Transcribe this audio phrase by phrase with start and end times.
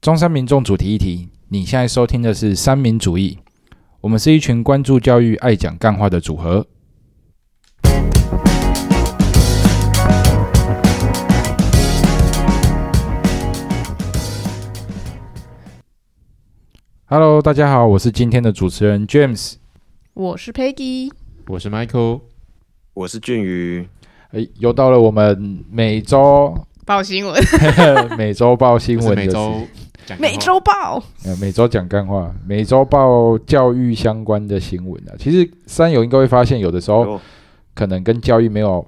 [0.00, 3.38] 中山民众主题议题，你现在收听的是三民主义。
[4.00, 6.66] 我们是一群关注教育、爱讲干话的组合。
[17.04, 19.56] Hello，大家好，我是今天的主持人 James。
[20.14, 21.12] 我是 Peggy，
[21.48, 22.22] 我是 Michael，
[22.94, 23.86] 我是俊宇。
[24.30, 27.38] 哎，又到了我们每周报新闻，
[28.16, 29.66] 每周报新闻每周
[30.10, 31.02] 讲每周报。
[31.24, 35.14] 呃，每周讲干话，每周报教育相关的新闻啊。
[35.18, 37.20] 其实三友应该会发现，有的时候哦
[37.74, 38.84] 可能跟教育没有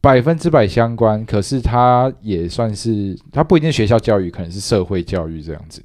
[0.00, 5.82] 百分之百相关，可是它也算是，它不一定学校教育，可能是社会教育这样子。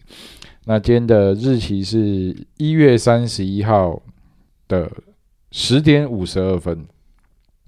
[0.66, 4.02] 那今天的日期是一月三十一号
[4.68, 4.90] 的
[5.52, 6.86] 十点五十二分。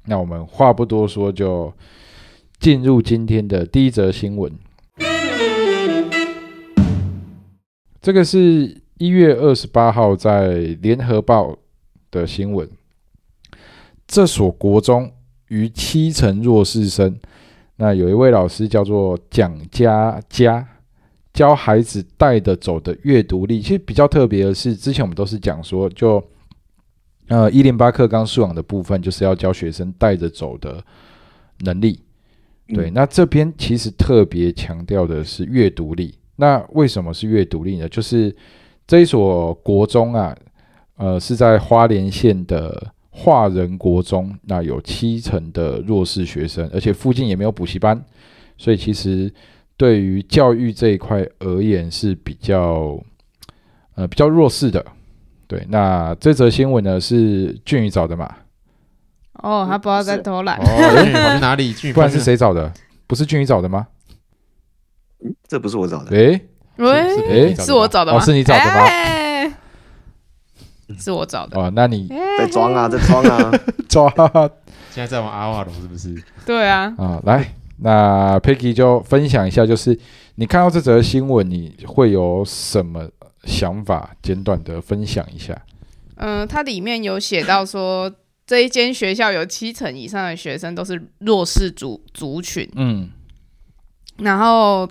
[0.05, 1.73] 那我们话不多说，就
[2.59, 4.51] 进入今天的第一则新闻。
[8.05, 11.57] 这个是一月二十八号在联合报
[12.12, 12.70] 的新闻。
[14.05, 15.12] 这所国中
[15.47, 17.17] 逾七成弱势生，
[17.77, 20.67] 那有一位老师叫做蒋家佳，
[21.34, 23.59] 教孩子带得走的阅读力。
[23.59, 26.23] 其实比较特别的是，之前我们都是讲说，就
[27.29, 30.79] 呃一零八课纲素养的部分，就是要教学生带着走的
[31.62, 31.99] 能力。
[32.67, 36.13] 对，嗯那这边其实特别强调的是阅读力。
[36.37, 37.87] 那为什么是阅读力呢？
[37.89, 38.35] 就是
[38.85, 40.35] 这一所国中啊，
[40.97, 48.03] 呃，是在花莲县的华人国中，那有七成的弱势学生，而且附近也没有补习班，
[48.57, 49.33] 所以其实
[49.77, 52.99] 对于教育这一块而言是比较
[53.95, 54.85] 呃比较弱势的。
[55.47, 58.29] 对，那这则新闻呢是俊宇找的嘛？
[59.43, 60.57] 哦，他不知道在偷懒。
[60.57, 61.71] 哦，俊宇跑去哪里？
[61.73, 62.73] 俊宇不然是谁找的？
[63.07, 63.87] 不是俊宇找的吗？
[65.47, 66.47] 这不是我找的，诶、
[66.78, 66.85] 哪？
[66.85, 68.18] 喂，是诶是是我找的吗？
[68.18, 69.53] 哦是你找的吗哎
[71.00, 71.59] 是我找的。
[71.59, 72.07] 哦，那你
[72.38, 73.51] 在装啊，在装啊。
[73.90, 74.09] 抓
[74.91, 76.16] 现在在玩阿瓦隆是不是？
[76.46, 79.97] 对啊，啊，来，那 Peggy 就分享一下，就是
[80.36, 83.09] 你看到这则新闻，你会有什么
[83.46, 84.16] 想法？
[84.22, 85.59] 简短的分享一下。
[86.18, 88.12] 嗯，它里面有写到说，
[88.46, 93.09] 这一间学校有七成以上的学生都是弱势族族群，嗯
[94.19, 94.88] 然后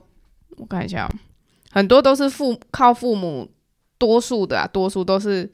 [0.56, 1.10] 我看一下哦，
[1.72, 3.50] 很多都是父靠父母，
[3.98, 5.50] 多数的啊，多数都是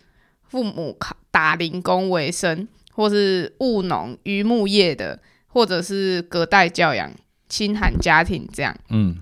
[0.48, 7.10] 父母靠打零工为生，或是务农、渔牧业的，或者是隔代教养、
[7.48, 8.76] 亲寒家庭这样。
[8.88, 9.16] 嗯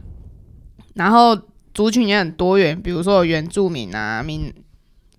[0.94, 1.38] 然后
[1.72, 4.52] 族群也很多元，比如说有原住民啊、闽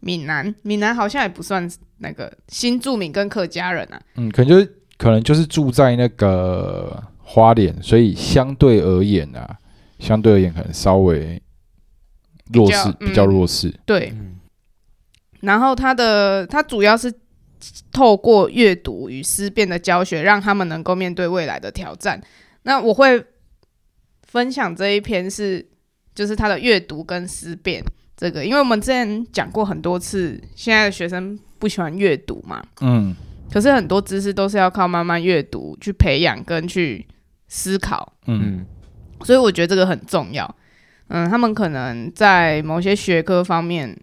[0.02, 4.02] 闽南，闽南好像也不算那个新住民跟客家人啊。
[4.16, 9.58] 嗯，可能就是可能就是住在那个花莲，所以相对而言啊，
[10.00, 11.42] 相对而言可能稍微
[12.54, 13.80] 弱势，比较比较嗯弱势。
[13.86, 14.40] 对，嗯，
[15.42, 17.14] 然后他的他主要是
[17.92, 22.22] 透过阅读与思辨的教学，让他们能够面对未来的挑战。
[22.64, 23.24] 那我会
[24.24, 25.68] 分享这一篇是，
[26.16, 27.84] 就是他的阅读跟思辨
[28.16, 33.16] 这个，因为我们之前讲过很多次，现在的学生不喜欢阅读嘛，嗯。
[33.52, 37.08] 可是很多知识都是要靠慢慢阅读去培养跟去
[37.48, 38.60] 思考，嗯。
[38.60, 38.66] 嗯，
[39.24, 40.56] 所以我觉得这个很重要。
[41.08, 44.00] 嗯，他们可能在某些学科方面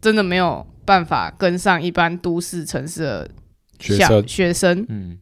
[0.00, 3.30] 真的没有办法跟上一般都市城市的
[3.78, 5.18] 小学生学生，嗯，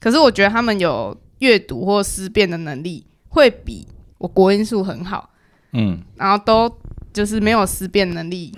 [0.00, 3.86] 可是我觉得他们有阅读或思辨的能力，会比
[4.18, 5.30] 我国音数很好，
[5.72, 6.78] 嗯然后都
[7.12, 8.56] 就是没有思辨能力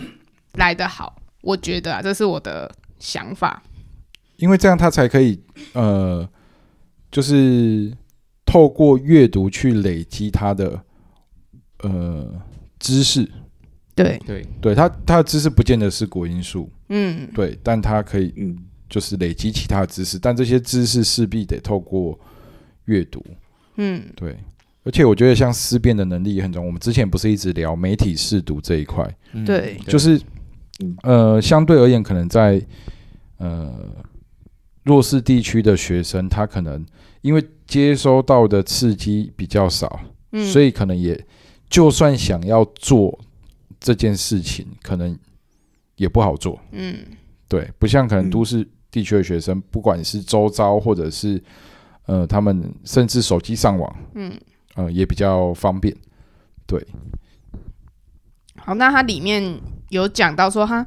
[0.55, 1.17] 来得好。
[1.41, 3.63] 我觉得啊，这是我的想法。
[4.37, 5.41] 因为这样他才可以
[5.75, 6.29] 呃，
[7.11, 7.93] 就是
[8.55, 10.81] 透过阅读去累积他的
[11.81, 12.41] 呃
[12.79, 13.29] 知识。
[13.97, 18.57] 对，对，对他，他的知识不见得是国因素，嗯，对，但他可以嗯，
[18.89, 22.17] 就是累积其他的知识，但这些知识势必得透过
[22.85, 23.25] 阅读，
[23.75, 24.37] 嗯，对。
[24.85, 26.67] 而且我觉得像思辨的能力也很重要。
[26.67, 29.77] 我们之前不是一直聊媒体试读这一块，嗯对。
[29.89, 30.17] 就是
[30.79, 32.65] 嗯呃，相对而言，可能在
[33.39, 33.75] 呃
[34.85, 36.85] 弱势地区的学生，他可能
[37.25, 39.99] 因为接收到的刺激比较少，
[40.33, 41.19] 嗯，所以可能也
[41.71, 43.19] 就算想要做
[43.81, 45.19] 这件事情，可能
[45.97, 46.61] 也不好做。
[46.73, 46.99] 嗯，
[47.49, 51.43] 对，不像可能嗯都市地区的学生，不管是周遭或者是
[52.05, 54.39] 呃，他们甚至手机上网，嗯，
[54.75, 55.97] 呃，也比较方便。
[56.67, 56.87] 对，
[58.57, 60.87] 好，那它里面有讲到说，它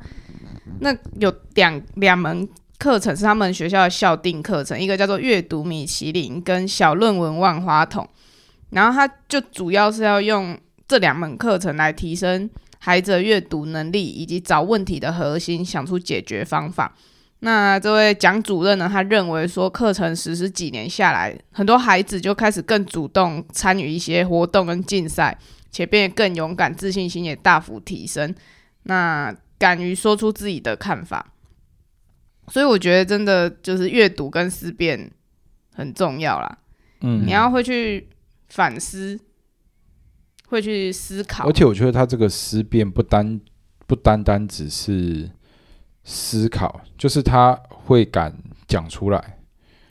[0.81, 2.47] 那有两两门
[2.79, 8.07] 课程是他们学校的校定课程，一个叫做阅读米其林跟小论文万花筒，
[8.69, 10.57] 然后他就主要是要用
[10.87, 16.95] 这两门课程来提升孩子的阅读能力，以及找问题的核心，想出解决方法。
[17.39, 25.37] 那这位蒋主任呢，他认为说，课程实施几年下来，很多孩子就开始更主动参与一些活动跟竞赛，
[25.69, 28.33] 且变得更勇敢，自信心也大幅提升。
[28.83, 31.33] 那敢于说出自己的看法，
[32.47, 35.11] 所以我觉得真的就是阅读跟思辨
[35.73, 36.57] 很重要啦。
[37.01, 37.25] 嗯。
[37.25, 38.07] 你要会去
[38.47, 39.19] 反思，
[40.47, 41.47] 会去思考。
[41.47, 43.39] 而，且我觉得他这个思辨不单
[43.85, 45.29] 不单单只是
[46.03, 48.33] 思考，就是他会敢
[48.65, 49.39] 讲出来，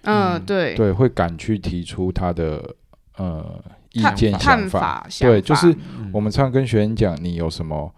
[0.03, 2.75] 嗯，嗯对，对，会敢去提出他的
[3.17, 3.63] 呃
[3.93, 4.81] 意见、想看法。
[4.81, 5.75] 法，对，就是
[6.13, 7.95] 我们常常跟学员讲，你有什么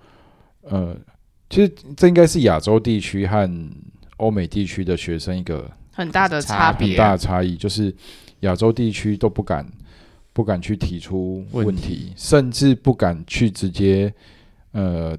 [0.62, 0.96] 呃，
[1.48, 3.48] 其实这应该是亚洲地区和
[4.18, 7.92] 欧美地区的学生一个很大的差别别，很大的差异，就是
[8.40, 9.66] 亚洲地区都不敢
[10.32, 14.12] 不敢去提出问问题，甚至不敢去直接
[14.72, 15.16] 呃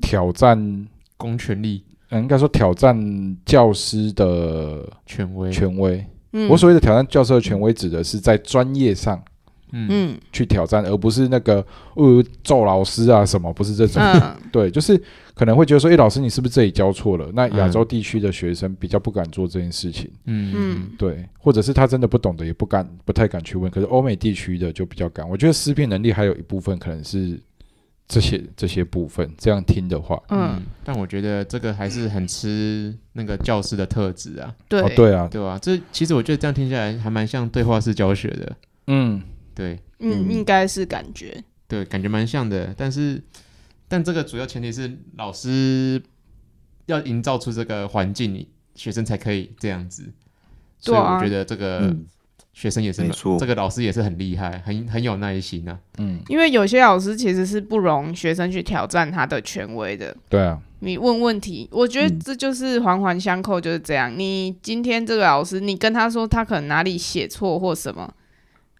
[0.00, 0.86] 挑战，
[1.16, 1.82] 公权力。
[2.10, 6.02] 呃应该说挑战教师的权威，权威。
[6.32, 6.48] 嗯。
[6.48, 9.22] 我所谓的挑战教师的权威，指的是在专业上
[9.72, 14.02] 嗯嗯去挑战，而不是那个呃揍老师啊什么，不是这种。
[14.02, 15.00] 嗯 对，就是
[15.34, 17.30] 可能会觉得说，诶，老师你是不是这里教错了？
[17.34, 20.10] 那亚嗯洲地区的学生比较不敢做这件事情。
[20.24, 23.70] 嗯嗯对，或者是他真的不懂的，也不敢、不太敢去问。
[23.70, 25.28] 可是欧美地区的就比较敢。
[25.28, 27.38] 我觉得思辨能力还有一部分可能是
[28.08, 29.30] 这些这些部分。
[29.36, 38.56] 这样听的话，嗯，，但我觉得这个还是很吃那个教师的特质啊，对哦，对啊，对啊、这其实我觉得这样听下来还蛮像对话式教学的，
[38.86, 39.20] 嗯，
[39.58, 42.72] 对嗯，嗯应该是感觉，对，感觉蛮像的。
[42.76, 43.20] 但是，
[43.88, 46.00] 但这个主要前提是老师
[46.86, 50.12] 要营造出这个环境，你学生才可以这样子。
[50.78, 52.06] 所以我觉得这个嗯
[52.52, 55.76] 学生也是蛮没错这个老师也是很厉害，很很有耐心啊。
[55.98, 60.16] 嗯，因为有些老师其实是不容学生去挑战他的权威的。
[60.28, 64.16] 对啊，你问问题，我觉得嗯这就是环环相扣，就是这样。
[64.16, 68.14] 你今天这个老师，你跟他说他可能哪里写错或什么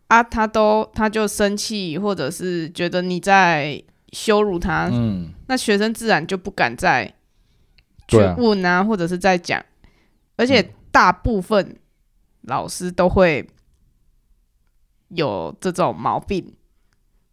[0.09, 3.83] 啊，他都他就生气，或者是觉得你在
[4.13, 7.15] 羞辱他，嗯，那学生自然就不敢再
[8.09, 9.65] 去问啊，或者是在讲。
[10.37, 11.77] 而且大部分
[12.43, 13.47] 老师都会
[15.09, 16.55] 有这种毛病，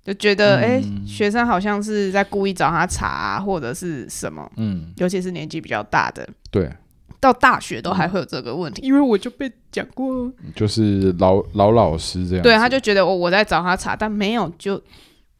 [0.03, 1.07] 就觉得哎、诶嗯。
[1.07, 4.51] 学生好像是在故意找他茬、啊，或者是什么。
[4.57, 6.69] 嗯，尤其是年纪比较大的，对，
[7.19, 12.43] 到大学都还会有这个问题，因为我就被讲过，就是老老老师这样。
[12.43, 14.77] 对，他就觉得我我在找他查，但没有，就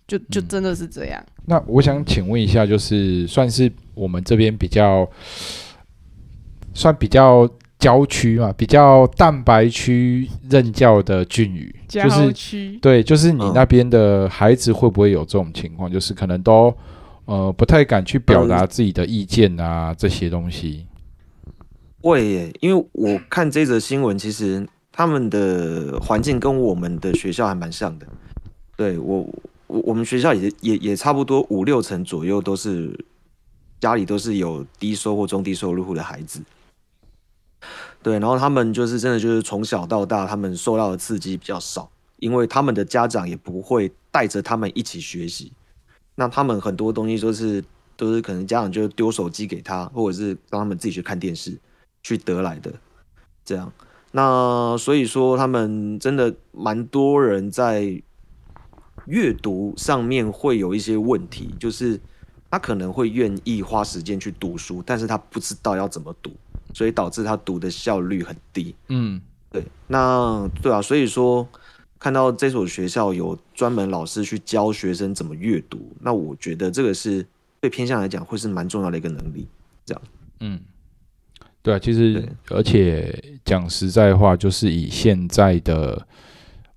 [0.08, 5.08] 就就嗯真的是这样，那我想请问一下，就是算是我们这边比较
[6.74, 7.48] 算比较
[7.78, 12.02] 郊区嘛，比较蛋白区任教的俊宇，就
[12.34, 15.92] 是，对，就是你嗯那边的孩子会不会有这种情况？
[15.92, 16.74] 就是可能都
[17.26, 20.86] 呃不太敢去表达自己的意见啊，这些东西。
[22.06, 28.06] 会耶，因为我看这则新闻，其实他们的环境跟我们的学校还蛮像的。
[28.76, 29.28] 对我，
[29.66, 32.96] 我我们学校也也也差不多五六成左右都是
[33.80, 36.42] 家里都是有低收或中低收入户的孩子。
[38.04, 45.52] 对，然后他们就是真的就是从小到大，他们受到的刺激比较少，因为他们的家长也不会带着他们一起学习。
[46.14, 47.64] 那他们很多东西都是
[47.98, 51.58] 都是可能家长就丢手机给他，或者是让他们自己去看电视。
[52.06, 52.72] 去得来的，
[53.44, 53.74] 这样。
[54.12, 58.00] 那所以说，他们真的蛮多人在
[59.08, 62.00] 阅读上面会有一些问题，就是
[62.52, 66.30] 他可能会愿意花时间去读书，但是他不知道要怎么读，
[66.76, 68.76] 所以导致他读的效率很低。
[68.90, 69.20] 嗯
[69.50, 71.48] 对，那对啊，所以说
[71.98, 77.26] 看到这所学校有专门老师去教学生怎么阅读，那我觉得这个是
[77.60, 79.48] 对偏向来讲会是蛮重要的一个能力。
[79.86, 80.02] 这样
[80.40, 80.60] 嗯，
[81.66, 83.12] 对啊，其实而且
[83.44, 86.00] 讲实在话，就是以现在的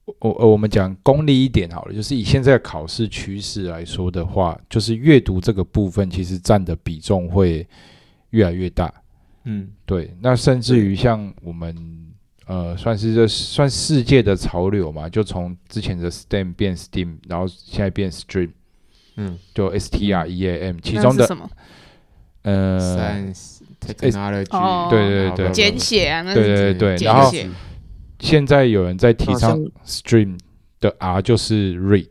[0.06, 7.68] 我我我们讲功利一点好了，就是以现在的考试趋势来说的话，就是阅读这个部分其实占的比重会
[8.30, 8.90] 越来越大。
[9.44, 9.68] 嗯。
[9.84, 11.76] 对，那甚至于像我们
[12.46, 18.52] 呃，算是这算世界的潮流嘛，就从之前的 STEM 变 STEAM，然后现在变 STREAM，
[19.16, 19.38] 嗯。
[19.54, 21.46] 就 S T R E A M，其中的什么？
[22.42, 26.22] 呃，，science technology，哦对对对简写啊？
[26.22, 27.48] 那对对对，简然后写
[28.20, 30.38] 现在有人在提倡 STREAM
[30.80, 32.10] 的 R 就是 Read，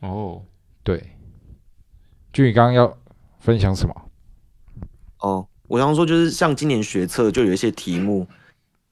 [0.00, 0.42] 哦，
[0.82, 1.02] 对。
[2.32, 2.96] 就你刚刚要
[3.40, 3.94] 分享什么？
[5.18, 8.26] 哦，我想说就是像今年学测就有一些题目，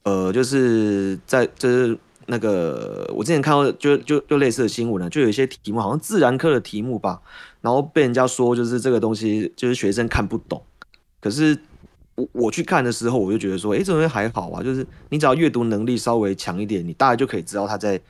[0.03, 7.23] 呃，就是在就是那个我之前看到就就就类似的新闻呢，就有一些题目好像自然科的题目吧，
[7.61, 10.61] 然后被人家说就是这个东西就是学生看不懂，
[11.21, 11.57] 可是
[12.19, 18.01] 我我去看的时候，我就觉得说，诶，这东西还好啊，就是你只要阅读能力稍微强一点，你大概就可以知道他在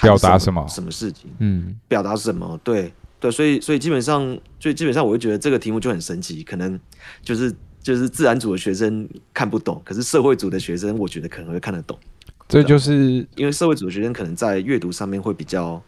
[0.00, 4.22] 表达什么什什么事情，嗯，表达什么，对对，所以所以基本上，
[4.60, 6.78] 所以基本上我就觉得这个题目就很神奇，可能
[7.22, 11.98] 就是就是自然组的学生看不懂，可是社会组的学生我觉得可能会看得懂，
[12.46, 15.82] 这就是因为社会组的学生可能在阅读上面会比较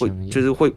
[0.00, 0.74] 会就是会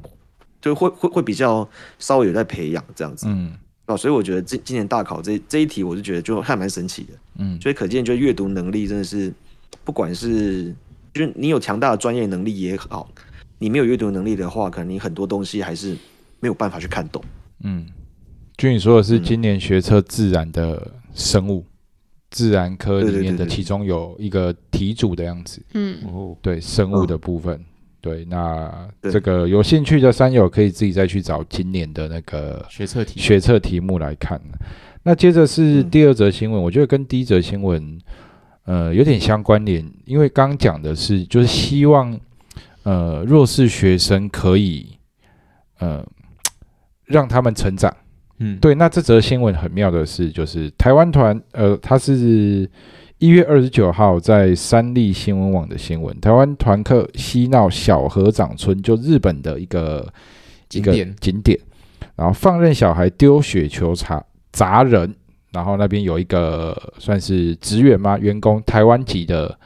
[0.62, 3.54] 就会会会比较稍微有在培养这样子嗯
[3.88, 9.34] 啊，所以我觉得今今年大考这这一题，我就觉得就还蛮神奇的，嗯所以可见就阅读能力真的是，
[9.84, 10.76] 不管是
[11.14, 13.10] 就是你有强大的专业能力也好，
[13.58, 15.96] 你没有阅读能力的话，可能你很多东西还是
[16.40, 17.24] 没有办法去看懂。
[17.64, 17.88] 嗯，
[18.58, 21.66] 据你说的是嗯今年学测自然的生物，
[22.30, 27.64] 自然科里面的其中有一个题组的样子，嗯，哦，对生物嗯的部分。
[28.00, 34.40] 对，那对这个有兴趣的山友可以自己再去找今年的那个学测题，学测题目来看。
[35.04, 38.00] 那接着是嗯第二则新闻，我觉得跟第一则新闻
[38.66, 42.20] 呃有点相关联，因为刚刚讲的是就是希望
[42.84, 44.98] 呃弱势学生可以
[45.80, 46.06] 呃
[47.06, 47.96] 让他们成长。
[48.40, 52.70] 嗯，对，那这则新闻很妙的是，就是台湾团，呃，他是
[53.20, 60.08] 一月二十九号在三立新闻网的新闻，台湾团客嬉闹小河长村，就日本的一个
[60.72, 61.60] 一个景点景点，
[62.16, 65.16] 然后放任小孩丢雪球砸砸人，
[65.52, 68.20] 然后那边有一个算是职员吗？
[68.20, 69.58] 员工，台湾籍的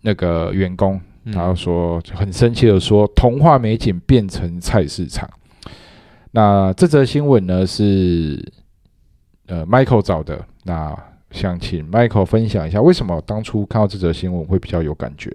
[0.00, 5.28] 那个员工，嗯然后说很生气的说，童话美景变成菜市场。
[6.30, 8.42] 那这则新闻呢是
[9.48, 10.96] 呃 Michael 找的，那
[11.32, 15.34] 想请 Michael 分享一下，为什么当初看到这则新闻会比较有感觉？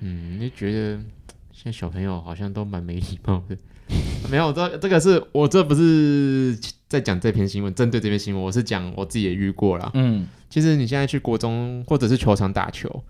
[0.00, 0.98] 嗯，你觉得
[1.52, 3.56] 现在小朋友好像都蛮没礼貌的。
[4.28, 6.58] 没有，这这个是我这不是
[6.88, 9.90] 在讲这篇新闻，针对这篇新闻，我是讲我自己也遇过了。
[9.94, 13.04] 嗯其实你现在去国中或者是球场打球，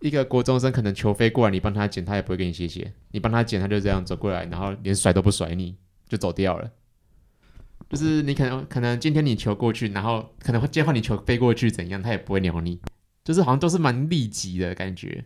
[0.00, 2.92] 一个国中生可能球飞过来，你帮他捡，他也不会给你谢谢。
[3.12, 5.74] 你帮他捡，他就这样走过来，然后连甩都不甩你，
[6.08, 6.70] 就走掉了。
[7.92, 12.80] 就是你可能可能今天你球过去，然后可能会接换你球飞过去怎样，他也不会鸟你，
[13.22, 15.22] 就是好像都是蛮利己的感觉。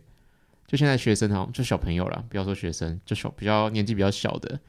[0.67, 4.59] 就现在学生好像就小朋友啦，不要说学生，就小比较年纪比较小的，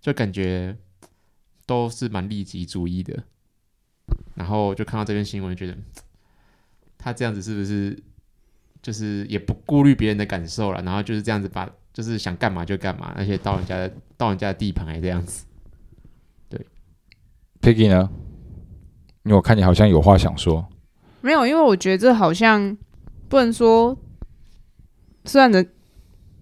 [0.00, 0.76] 就感觉
[1.66, 3.20] 都是蛮利己主义的。
[4.36, 5.76] 然后就看到这篇新闻，觉得
[6.96, 8.00] 他这样子是不是
[8.80, 15.46] 就是也不顾虑别人的感受了，然后就是这样子把就是想干嘛就干嘛，而且到人家的到人家的地盘还这样子。
[17.60, 18.08] ，Piggy 呢？
[19.24, 20.66] 因为我看你好像有话想说。
[21.20, 22.74] 没有，因为我觉得这好像
[23.28, 23.94] 不能说，
[25.26, 25.64] 虽然的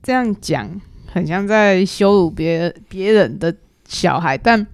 [0.00, 0.80] 这样讲，
[1.12, 3.52] 很像在羞辱别别人的
[3.88, 4.64] 小孩，但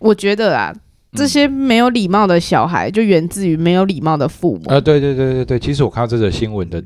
[0.00, 0.74] 我觉得啊，
[1.12, 4.62] 这些没有礼貌的小孩，就源自于没有礼貌的父母。
[4.66, 6.82] 呃，对对对对对，其实我看到这则新闻的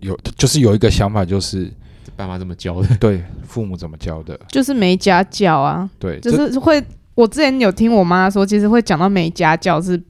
[0.00, 1.70] 有就是有一个想法，就是
[2.16, 6.82] 爸妈怎么教的，对父母怎么教的，就是没家教啊，对，就是会。
[7.18, 10.00] 我之前有听我妈说，其实会讲到没家教是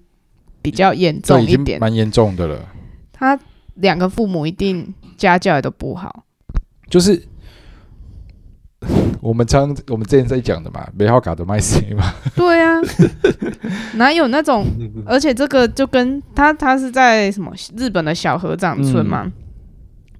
[0.60, 1.80] 比较严这已经重一点。
[1.80, 2.68] 蛮严重的了。
[3.10, 3.38] 他
[3.76, 6.24] 两个父母一定家教也都不好，
[6.90, 7.22] 就是
[9.22, 12.78] 我们常我们之前在讲的嘛，美好卡的卖谁嘛，对啊，
[13.96, 14.66] 哪有那种？
[15.06, 19.32] 而且这个就跟他他是在什么日本的小河长村嘛，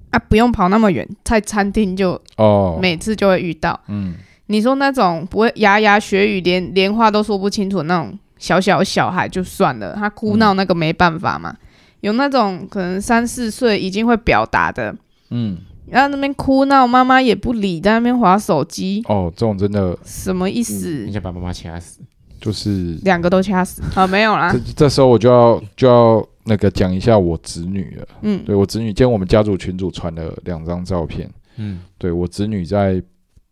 [0.08, 3.78] 啊，不用跑那么远，在餐厅就哦，每次就会遇到。
[3.88, 4.14] 嗯
[4.48, 11.56] 你说那种不会牙牙学语，连连话都说不清楚的那种小小小孩就算了，他哭闹那个没办法嘛。
[12.00, 14.94] 有那种可能三四岁已经会表达的，
[15.30, 21.12] 嗯，然后那边哭闹，妈妈也不理，在那边划手机，哦，这种真的什么意思你？
[21.12, 22.00] 想把妈妈掐死？
[22.40, 24.06] 就是两个都掐死啊？
[24.06, 28.06] 没有啦这，这时候我就要就要那个讲一下我侄女了。
[28.22, 33.02] 嗯，对我侄女，今天我们家族群主传了两张照片，嗯，对我侄女在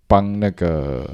[0.06, 1.08] 帮那个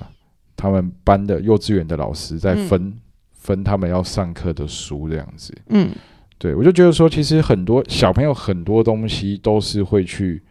[0.57, 2.93] 他们班的幼稚园的老师在分、
[3.33, 5.55] 分他们要上课的书这样子。
[5.69, 5.91] 嗯，
[6.39, 10.43] 对我就觉得说，其实很多小朋友很多东西都是会去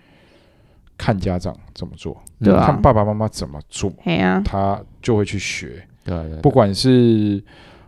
[0.98, 3.91] 看家长怎么做，对啊看爸爸妈妈怎么做，
[4.43, 5.81] 他就会去学。
[6.03, 7.43] 对不管是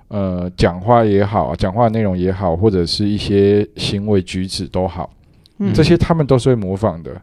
[0.07, 5.11] 呃讲话也好，讲话内容也好，或者是一些行为举止都好，
[5.57, 7.19] 嗯这些他们都是会模仿的。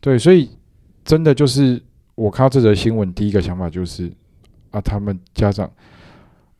[0.00, 0.50] 对，所以
[1.04, 1.80] 真的就是
[2.16, 4.10] 我看到这则新闻，第一个想法就是
[4.72, 5.70] 啊，他们家长，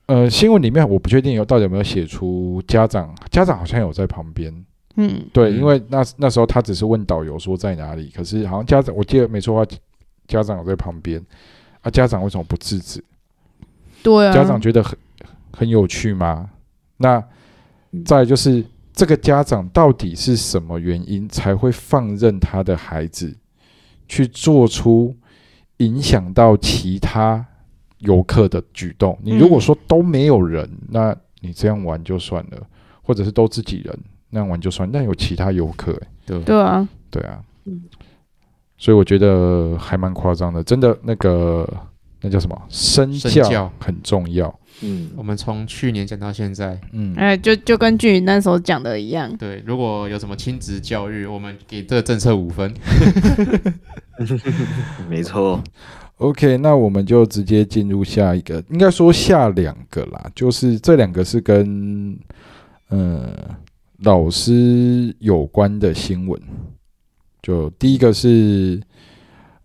[0.07, 4.55] 呃，新闻里面我不确定有到底有没有写出家长，家长好像有在旁边，
[4.97, 5.57] 嗯，对，嗯。
[5.57, 9.65] 因为那那时候他只是问导游说在哪里，可是好像家长我记得没错话，
[10.29, 11.21] 家长有在旁边。
[11.81, 13.03] 啊，家长为什么不制止？
[14.03, 14.99] 对啊，家长觉得很
[15.53, 16.51] 很有趣吗？
[16.99, 17.17] 那
[17.93, 18.05] 嗯。
[18.05, 23.35] 再就是这个家长到底是什么原因才会放任他的孩子
[24.09, 25.17] 去做出
[25.78, 27.45] 影响到其他
[27.99, 29.18] 游客的举动？
[29.23, 32.66] 你如果嗯说都没有人，那你这样玩就算了，
[33.02, 33.99] 或者是都自己人
[34.30, 36.40] 那样玩就算，那有其他游客、欸，对。
[36.40, 37.42] 对啊，对啊。
[37.64, 37.85] 嗯，
[38.78, 41.68] 所以我觉得还蛮夸张的，真的那个
[42.21, 42.61] 那叫什么？
[42.68, 43.30] 身教。
[43.30, 44.52] 身教很重要。
[44.83, 52.75] 嗯，我们从去年讲到现在，嗯，哎，就就跟剧那时候讲的一样，对，如果有什么亲子教育，我们给这个政策五分。
[55.09, 55.62] 没错
[56.18, 62.18] ，OK，那我们就直接进入下一个，应该说下两个啦，就是这两个是跟
[62.88, 63.35] 呃
[64.00, 66.40] 老师有关的新闻。
[67.42, 68.80] 就第一个是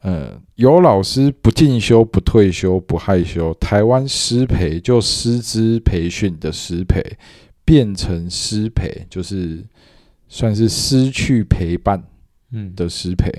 [0.01, 7.17] 呃有老师不进修、不退休、不害羞，台湾师培就师资培训的师培
[7.63, 9.63] 变成师培，就是
[10.27, 12.03] 算是失去陪伴
[12.51, 13.31] 嗯，的师培。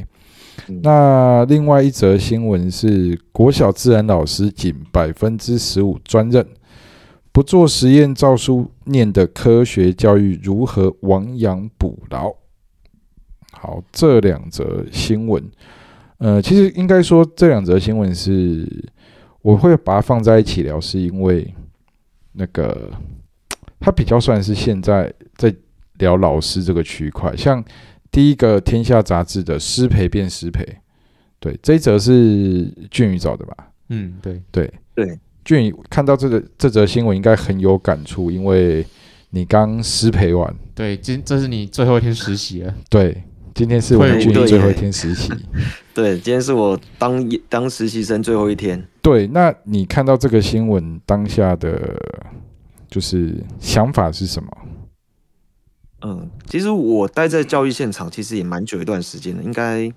[0.69, 6.47] 嗯那另外一则新闻是，国小自然老师仅百分之十五专任，
[7.33, 12.35] 不做实验照书念的科学教育如何亡羊补牢？
[13.50, 15.50] 好，这两则新闻，
[16.22, 18.64] 呃，其实应该说这两则新闻是
[19.40, 21.52] 我会把它放在一起聊，是因为
[22.34, 22.88] 那个
[23.80, 25.52] 它比较算是现在在
[25.98, 27.62] 聊老师这个区块，像
[28.12, 30.64] 第一个《天下》杂志的师培变师培，
[31.40, 33.56] 对，这一则是俊宇找的吧？
[33.88, 34.72] 嗯，对，对。
[34.94, 38.86] 对，俊宇看到这个这则新闻应该很有感触，因为
[39.30, 43.24] 你刚师培完，对，今这是你最后一天实习了，对，
[43.54, 45.32] 今天是我们退伍对俊宇最后一天实习，
[45.94, 48.82] 对，今天是我当当实习生最后一天。
[49.00, 52.00] 对，那你看到这个新闻当下的
[52.88, 54.50] 就是想法是什么？
[56.03, 59.92] 嗯，其实我待在教育现场其实也蛮久一段时间了，应该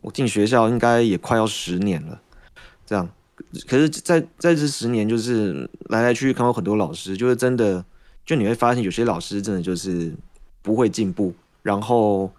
[0.00, 2.20] 我进学校应该也快要十年了，
[2.86, 3.08] 这样。
[3.66, 7.84] 可是在，在这十年，就是来来去去看到很多老师，就是真的，
[8.24, 10.14] 就你会发现有些老师真的就是
[10.62, 12.30] 不会进步，然后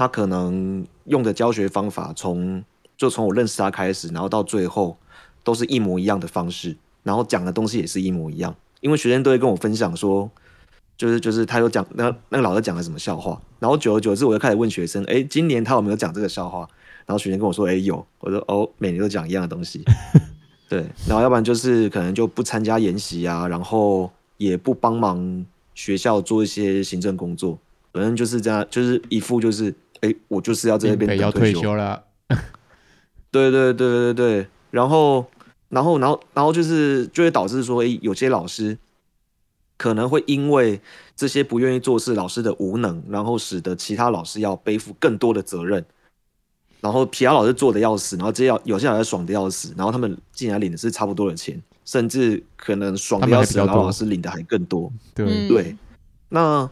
[0.00, 2.64] 他可能用的教学方法从
[2.96, 4.96] 就从我认识他开始，然后到最后
[5.44, 10.30] 都是一模一样的方式，然后讲的东西也是一模一样，因为学生都会跟我分享说。
[10.96, 16.66] 就是就是他有讲那那个老师讲了什么笑话，然后久而久之我就开始问学生，哎，今年他有没有讲这个笑话？
[17.04, 19.82] 然后学生跟我说，哎有，我说哦，每年都讲一样的东西，
[20.68, 27.58] 对，然后要不然就是可能就不参加研习啊，然后也不帮忙学校做一些行政工作，
[27.94, 31.74] 反正就是这样，就是一副就是，哎，我就是要在这边要退休。
[31.74, 32.04] 了，
[33.30, 34.14] 对对对对对。
[34.14, 35.26] 对，然后
[35.68, 38.78] 然后然后然后就是就会导致说，哎，有些老师
[39.76, 40.80] 可能会因为
[41.16, 45.84] 这些不愿意做事老师的无能，然后使得其他老师要背负更多的责任，
[46.80, 54.92] 然后其他老师做的要死，然后这要有些老师爽的要死，然后他们竟然领的是差不多的钱，甚至可能爽的要死，然后老师领的还更多。
[55.14, 55.48] 对，嗯。
[55.48, 55.76] 对，
[56.28, 56.70] 那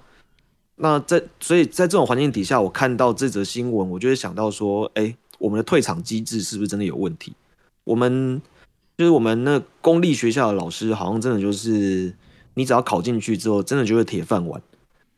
[0.78, 7.32] 那在所以在这种环境底下，我看到这则新闻，我就会想到说，哎，我们的退场机制是不是真的有问题？
[7.84, 8.40] 我们
[8.96, 12.14] 就是我们那公立学校的老师，好像真的就是
[12.54, 14.62] 你只要考进去之后，真的就是铁饭碗。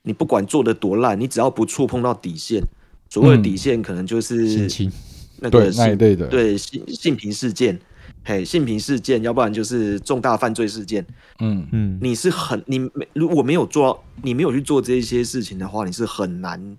[0.02, 2.62] 你不管做的多烂，你只要不触碰到底线，
[3.10, 4.92] 所谓的嗯底线可能就是性侵，
[5.40, 7.78] 那个性那一类的，对性性平事件，
[8.24, 11.04] 嘿，性平事件，要不然就是重大犯罪事件。
[11.40, 16.76] 嗯，嗯，你是很你没如果没有做，你没有去做这些事情的话，你是很难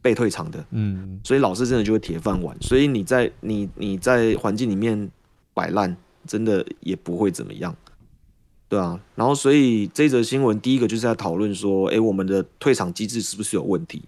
[0.00, 0.64] 被退场的。
[0.70, 5.10] 嗯，所以老师真的就会铁饭碗，所以你在你你在环境里面
[5.52, 7.74] 摆烂，真的也不会怎么样，
[8.68, 9.00] 对啊。
[9.14, 14.02] 然后所以这则新闻第一个就是在讨论说，诶，我们的退场机制是不是有问题，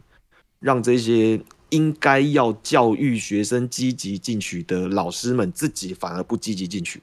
[0.61, 7.03] 让这些应该要教育学生积极进取的老师们自己反而不积极进取，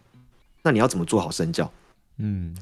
[0.63, 1.71] 那你要怎么做好身教？
[2.17, 2.55] 嗯，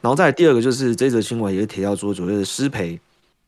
[0.00, 3.00] 然后再来第二个就是这则新闻也提到说所谓的师培，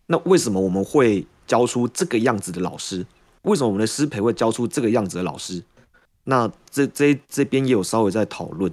[0.06, 3.06] 那为什么我们会教出这个样子的老师？
[3.42, 5.62] 为什么我们的师培会教出这个样子的老师？
[6.24, 8.70] 那这这这边也有稍微在讨论，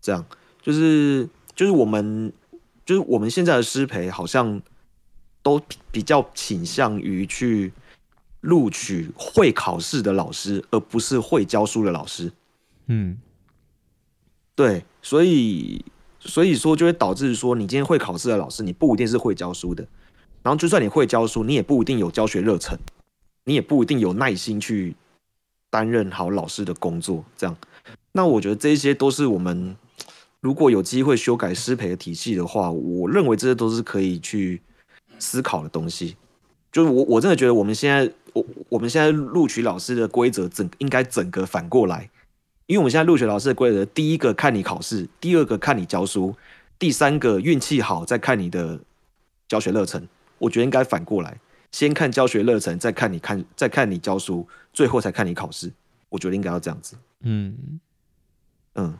[0.00, 0.24] 这样
[0.62, 2.32] 就是就是我们
[2.84, 4.60] 就是我们现在的师培好像
[5.42, 7.72] 都比比较倾向于去
[8.40, 12.32] 录取会考试的老师，而不是会教书的老师。
[12.86, 13.18] 嗯，
[14.54, 15.84] 对，所以
[16.18, 19.86] 所以说就会导致说，你今天会考试的老师，你不一定是会教书的，
[20.42, 22.78] 然后就算你会教书，你也不一定有教学热忱，
[23.44, 24.96] 你也不一定有耐心去
[25.68, 27.24] 担任好老师的工作。
[27.36, 27.56] 这样，
[28.12, 29.76] 那我觉得这些都是我们
[30.40, 34.60] 如果有机会修改师培的体系的话，我认为这些都是可以去
[35.18, 36.16] 思考的东西。
[36.72, 42.08] 就是我我真的觉得我们现在我我们现在录取老师的规则整应该整个反过来，
[42.66, 46.34] 因为我们现在录取老师的规则，第一个看你考试，第二个看你教书，
[46.78, 48.78] 第三个运气好再看你的
[49.48, 50.06] 教学热忱。
[50.38, 51.38] 我觉得应该反过来，
[51.72, 55.70] 先看教学热忱，再看你看再看你教书，最后才看你考试。
[56.08, 56.96] 我觉得应该要这样子。
[57.22, 57.54] 嗯，
[58.76, 58.94] 嗯，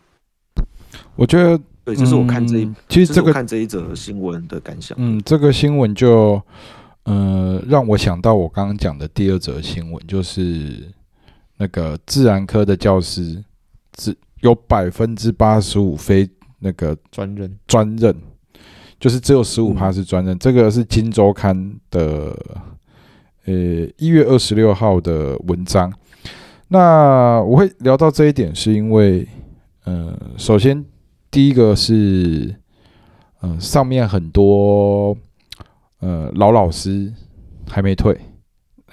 [1.17, 4.97] 我觉得，对，这是我看这一，嗯其实这个看这一则新闻的感想。
[5.01, 6.43] 嗯，这个新闻就
[7.11, 10.89] 呃让我想到我刚刚讲的第二则新闻，就是
[11.57, 13.43] 那个自然科的教师
[13.93, 16.29] 只有百分之八十五非
[16.61, 18.15] 那个专任，专任，
[19.01, 20.39] 就是只有十五嗯趴是专任。
[20.39, 21.57] 这个是《金周刊》
[21.91, 22.37] 的
[23.47, 23.55] 呃
[23.97, 25.93] 一月二十六号的文章。
[26.69, 29.27] 那我会聊到这一点，是因为
[29.85, 30.85] 呃，首先
[31.29, 32.55] 第一个是
[33.41, 35.17] 呃上面很多
[36.01, 37.13] 呃老老师
[37.69, 38.19] 还没退。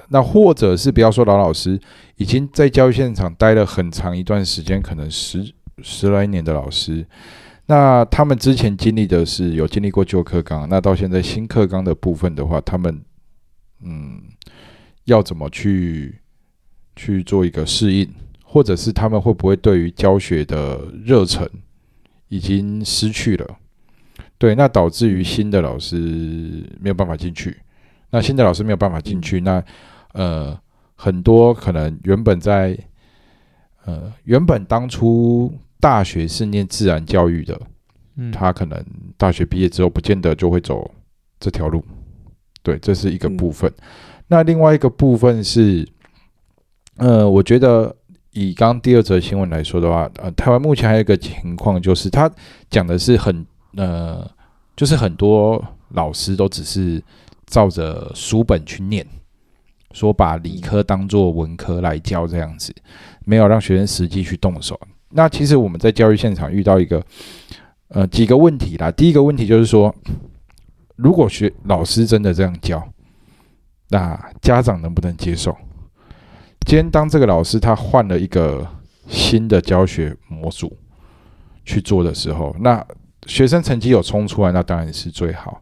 [0.10, 1.78] 那或者是不要说老老师，
[2.15, 7.06] 已经在教育现场待了很长一段时间，可能十十来年的老师，
[7.65, 13.02] 那他们之前经历的是有经历过旧课纲，那到现在新课纲的部分的话，他们
[13.84, 14.22] 嗯
[15.06, 16.20] 要怎么去
[16.96, 18.08] 去做一个适应，
[18.46, 21.50] 或者是他们会不会对于教学的热忱
[22.30, 23.58] 已经失去了？
[24.38, 25.97] 对，那导致于新的老师
[26.80, 27.58] 没有办法进去，
[28.12, 29.63] 那新的老师没有办法进去，那
[30.13, 30.60] 呃
[30.95, 32.78] 很多可能原本在
[33.86, 37.60] 呃原本当初大学是念自然教育的，
[38.15, 38.84] 嗯，他可能
[39.17, 40.89] 大学毕业之后不见得就会走
[41.39, 41.84] 这条路。
[42.63, 43.71] 对，这是一个嗯部分。
[44.28, 45.88] 那另外一个部分是，
[46.97, 47.95] 呃，我觉得
[48.32, 52.30] 以刚刚第二则新闻来说的话，呃，台湾目前还有一个情况，就是他
[52.69, 53.45] 讲的是很
[53.78, 54.30] 呃，
[54.76, 57.02] 就是很多老师都只是
[57.46, 59.08] 照着书本去念，
[59.92, 62.76] 说把理科当做文科来教这样子，
[63.24, 64.80] 没有让学生实际去动手。
[65.10, 67.02] 那其实我们在教育现场遇到一个
[67.88, 68.92] 呃几个问题啦。
[68.92, 69.94] 第一个问题就是说，
[70.98, 72.86] 如果学老师真的这样教，
[73.90, 75.56] 那家长能不能接受？
[76.66, 78.68] 今天当这个老师他换了一个
[79.08, 80.76] 新的教学模组
[81.63, 82.86] 去做的时候，那
[83.28, 85.62] 学生成绩有冲出来，那当然是最好。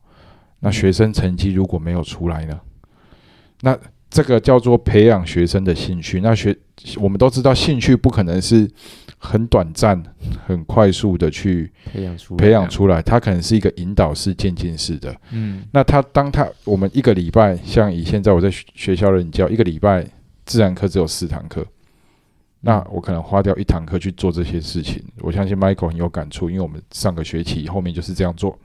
[0.59, 2.59] 那学生成绩如果没有出来呢？
[3.61, 3.77] 那
[4.09, 6.21] 这个叫做培养学生的兴趣。
[6.21, 6.55] 那学
[6.97, 8.69] 我们都知道，兴趣不可能是
[9.17, 10.01] 很短暂、
[10.45, 15.13] 很快速的去培养出培养，出来，它可能是一个引导式、渐进式的。
[15.31, 20.05] 嗯，那他当他我们一个礼拜，像以现在我在学学校任教，一个礼拜
[20.45, 21.65] 自然课只有四堂课，
[22.67, 24.99] 那我可能花掉一堂课去做这些事情。
[25.19, 28.57] 我相信 Michael 很有感触，因为我们上个学期后面就是这样做。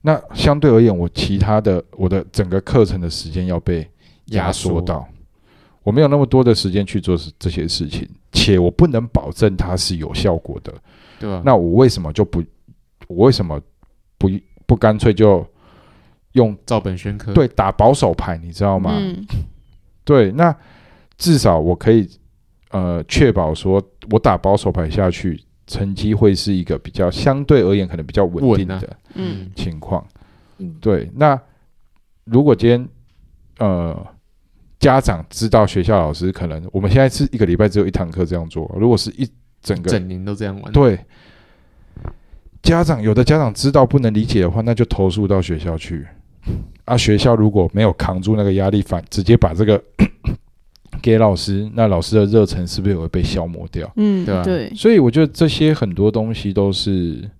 [0.00, 3.86] 那相对而言，我其他的我的整个课程的时间要被
[4.28, 5.06] 压缩到，
[5.82, 10.72] 我没有那么多的时间去做这些事情，且我不能保证它是有效果的。
[11.18, 11.42] 对吧？
[11.44, 12.42] 那我为什么就不？
[13.06, 13.60] 我为什么
[14.16, 14.30] 不
[14.64, 15.46] 不干脆就
[16.32, 18.38] 用照本宣科，对打保守牌？
[18.38, 18.94] 你知道吗？
[18.96, 19.26] 嗯
[20.04, 20.56] 对，那
[21.18, 22.08] 至少我可以
[22.70, 30.06] 呃确保说，我打保守牌下去，成绩会是一个比较相对而言可能比较稳定的嗯情况。
[30.58, 31.40] 嗯，对，那
[32.24, 32.88] 如果今天
[33.58, 34.06] 呃
[34.78, 39.28] 家长知道学校老师可能我们现在是一个礼拜只有一堂课这样做，如果是一
[39.62, 40.98] 整个整年都这样玩，对，
[42.62, 46.06] 家长有的家长知道不能理解的话，那就投诉到学校去。
[46.86, 49.80] 啊，学校如果没有扛住那个压力，反直接把这个
[51.00, 53.90] 给老师，那老师的热忱是不是也会被消磨掉？
[53.96, 57.30] 嗯，对啊对，所以我觉得这些很多东西都是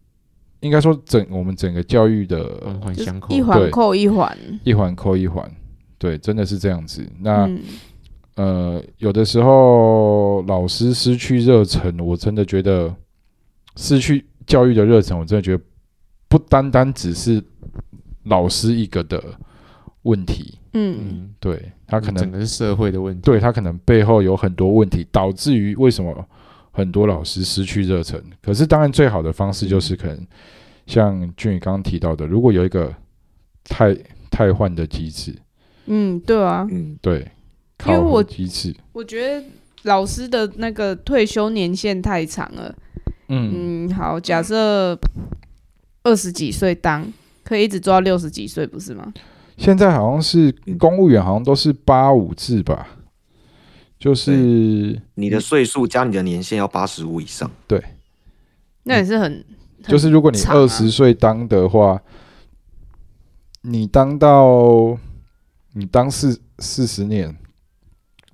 [0.60, 4.38] 应该说整我们整个教育的环环相扣，一环扣一环。
[4.64, 5.50] 一环扣一环，
[5.98, 7.06] 对，真的是这样子。
[7.18, 7.60] 那、嗯
[8.36, 12.94] 呃，有的时候老师失去热忱，我真的觉得
[13.76, 15.62] 失去教育的热忱，我真的觉得
[16.28, 17.42] 不单单只是
[18.24, 19.22] 老师一个的
[20.02, 26.28] 问题，嗯嗯，对他可能整个是社会的问题，对他可能背后有很多问题，导致于为什么
[26.70, 28.22] 很多老师失去热忱。
[28.42, 30.26] 可是当然最好的方式就是可能
[30.86, 32.94] 像俊宇刚刚提到的，如果有一个
[33.64, 33.96] 太
[34.30, 35.34] 太换的机制，
[35.86, 37.26] 嗯，对啊，嗯，对，
[37.86, 39.44] 因为我机制，我觉得
[39.82, 42.74] 老师的那个退休年限太长了。
[43.32, 44.98] 嗯嗯，好，假设
[46.02, 47.06] 二十几岁当，
[47.44, 49.12] 可以一直做到六十几岁，不是吗？
[49.60, 52.88] 现在好像是公务员好像都是八五制吧，
[53.98, 57.50] 就是你的岁数加你的年限要八十五以上。
[57.66, 57.84] 对
[58.84, 59.30] 那也是很，
[59.82, 62.02] 很就是如果你二十岁当的话，
[63.60, 64.98] 你当到
[65.74, 67.36] 你当四四十年，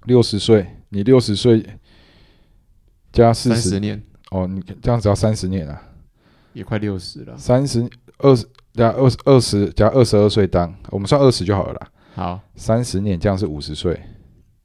[0.04, 1.66] 六十岁，你六十岁
[3.12, 5.82] 加四十年哦，你这样子要三十年啊，
[6.52, 7.36] 也快六十了。
[7.36, 11.88] 三十二十加二十二十加二十二岁当，我们算二十就好了啦。
[12.14, 14.00] 好，三十年这样是五十岁，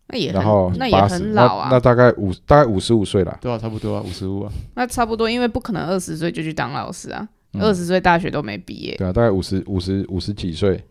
[0.08, 3.38] 那也然后很那也很老啊那大概五大概五十五岁啦。
[3.42, 4.52] 对啊，差不多啊，五十五啊。
[4.76, 8.96] 那差不多，因为不可能二十岁就去当老师啊，嗯二十岁大学都没毕业。
[8.98, 10.82] 对啊，大概五十五十五十几岁，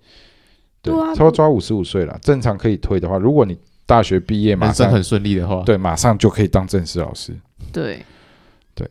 [0.82, 2.18] 对啊差不多抓五十五岁了。
[2.20, 7.34] 正常可以推的话，如果你大学毕业马上人生很顺利的话，对，马上就可以当正式老师。
[7.72, 8.04] 对，
[8.74, 8.88] 对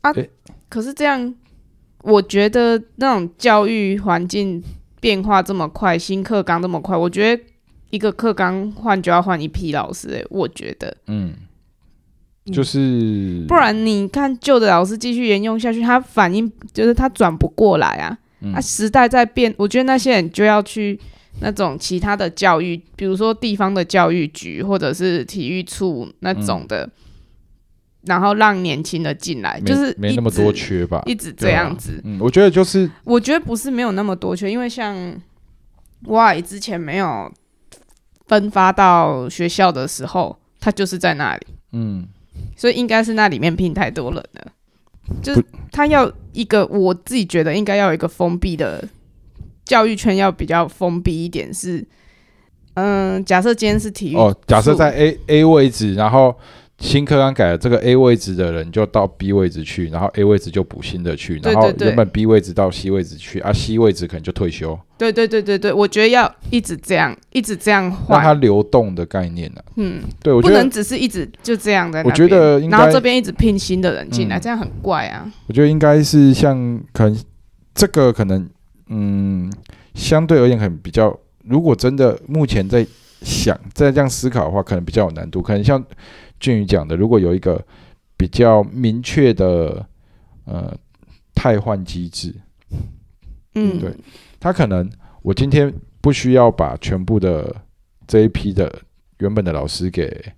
[0.00, 0.28] 啊诶，
[0.68, 1.32] 可是这样，
[2.02, 4.62] 我觉得那种教育环境
[5.00, 7.42] 变化这么快，新课纲这么快，我觉得
[7.90, 11.34] 一个课纲换就要换一批老师、欸，我觉得，嗯，
[12.52, 18.52] 就是不然你看旧的老师继续沿用下去，他反应就是他转不过来啊，嗯。
[18.52, 20.98] 啊，时代在变，我觉得那些人就要去。
[21.40, 26.90] 那种其他的教育，比如说地方的教育局或者是体育处那种的，
[28.08, 31.02] 然后让年轻的进来，就是一没那么多缺吧。
[31.06, 32.00] 一直这样子。
[32.04, 35.14] 嗯，我觉得就是我觉得不是没有那么多缺，因为像
[36.06, 37.30] 我阿姨之前没有
[38.26, 42.08] 分发到学校的时候，他就是在那里，嗯，
[42.56, 44.52] 所以应该是那里面聘太多人了。
[45.22, 45.42] 就是
[45.72, 48.86] 他要一个，我自己觉得应该要有一个封闭的
[49.64, 51.52] 教育圈，要比较封闭一点。
[51.52, 51.82] 是，
[52.74, 56.36] 嗯，假设今天是体育哦，假设在 A A 位置，然后
[56.78, 74.40] 新科纲改了，这个 A 位置的人就到 B 位置去，然后 A 位置就补新的去，然后原本 B 位置到 C 位置去，啊 C 位置可能就退休，对对对对对，我觉得要一直这样，一直这样让它，流动的概念呢、嗯，对，我觉得不能只是一直就这样在那我觉得应该然后这边一直聘新的人进来，嗯。
[74.40, 75.28] 这样很怪啊。
[75.48, 77.18] 我觉得应该是像可能
[77.74, 78.48] 这个可能
[78.86, 79.52] 嗯，
[79.94, 82.86] 相对而言可能比较，如果真的目前在
[83.22, 85.42] 想在这样思考的话，可能比较有难度。
[85.42, 85.84] 可能像
[86.40, 87.64] 俊宇讲的，如果有一个
[88.16, 89.86] 比较明确的
[90.44, 90.76] 呃
[91.34, 92.34] 汰换机制，
[93.54, 93.94] 嗯，对
[94.40, 94.90] 他可能
[95.22, 97.54] 我今天不需要把全部的
[98.06, 98.72] 这一批的
[99.18, 100.32] 原本的老师给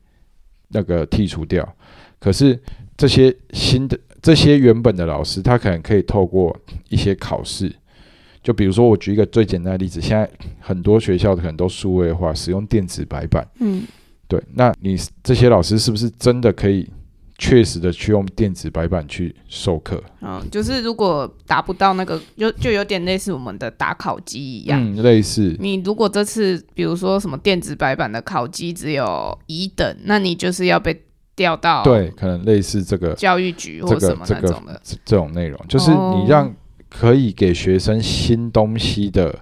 [0.69, 1.77] 那个剔除掉，
[2.19, 2.59] 可是
[2.97, 6.55] 这些新的这些原本的老师，他可能可以透过
[6.89, 7.75] 一些考试，
[8.43, 13.83] 就比如说我举一个最简单的例子，现在很多学校可能都数位化，使用电子白板，嗯，
[14.31, 16.89] 对，那你这些老师是不是真的可以
[17.37, 20.01] 确实的去用电子白板去授课？
[20.21, 24.81] 嗯，就是如果达不到那个，就就有点类似我们的打考机一样。
[24.81, 31.03] 嗯，类似，你如果这次比如说什么电子白板的考机只有乙等，那你就是要被
[31.35, 34.81] 调到对，可能类似这个教育局这或什么个这种的。
[34.85, 36.55] 这这种内容，就是哦你让
[36.89, 39.37] 可以给学生新东西的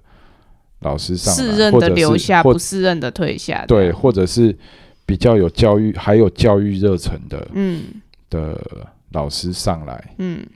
[0.80, 3.64] 老师上来，适任的或者留下，不适任的退下。
[3.66, 4.56] 对，，或者是
[5.04, 7.84] 比较有教育还有教育热忱的嗯
[8.30, 10.46] 的老师上来，嗯，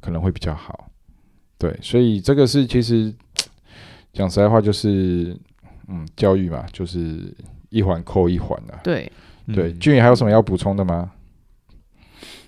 [0.00, 0.88] 可能会比较好。
[1.58, 3.12] 对，所以这个是其实
[4.12, 5.36] 讲实在话，就是
[5.88, 7.34] 嗯，教育嘛，就是
[7.70, 8.78] 一环扣一环啊。
[8.84, 9.10] 对，
[9.54, 11.10] 对，嗯俊宇还有什么要补充的吗？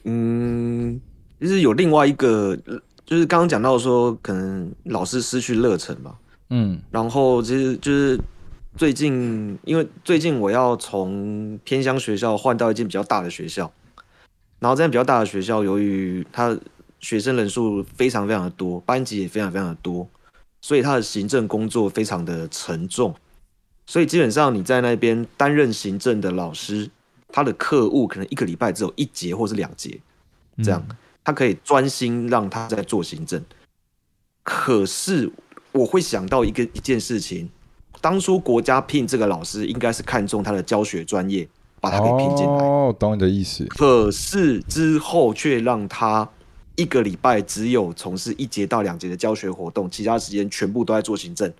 [0.05, 1.01] 嗯，
[1.41, 6.15] 就是有另外一个，呃就是刚刚讲到说，可能老师失去热忱嘛。
[6.51, 6.81] 嗯。
[6.91, 8.19] 然后其实就是
[8.77, 13.71] 最近，因为最近我要从偏乡学校换到一间比较大的学校，
[14.59, 16.57] 然后这间比较大的学校，由于它
[17.01, 20.09] 学生人数非常非常的多，班级也非常非常的多，
[20.61, 23.15] 所以它的行政工作非常的沉重，
[23.87, 26.91] 所以基本上你在那边担任行政的老师，
[27.29, 30.01] 他的课务可能一个礼拜只有一节或是两节，
[30.63, 30.85] 这样，
[31.23, 33.43] 他可以专心让他在做行政。
[34.43, 35.31] 可是
[35.73, 37.49] 我会想到一个一件事情，
[38.01, 41.47] 当初国家聘这个老师，应该是看中他的教学专业，
[41.81, 42.65] 把他给聘进来。
[42.65, 43.65] 哦，懂你的意思。
[43.67, 46.29] 可是之后却让他
[46.77, 51.53] 一个礼拜只有从事一节到两节的教学活动，其他时间全部都在做行政。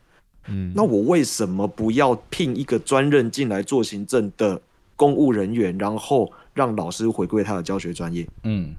[0.47, 4.61] 嗯，那我为什么不要聘一个专任进来做行政的
[4.97, 8.27] 公务人员，然后让老师回归他的教学专业？
[8.45, 8.75] 嗯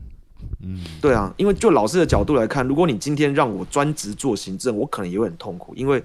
[0.62, 6.04] 嗯对啊，因为就老师的角度来看，如果你今天让我专职做行政，我可能也会很痛苦，因为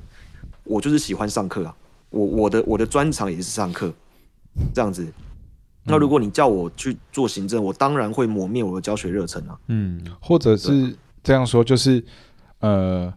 [0.62, 1.74] 我就是喜欢上课啊，
[2.10, 3.92] 我我的我的专长也是上课，
[4.72, 5.06] 这样子。
[5.86, 9.58] 那如果你叫我去做行政，我当然会磨灭我的教学热忱啊。
[9.68, 12.02] 嗯或者是这样说，就是
[12.60, 13.12] 呃，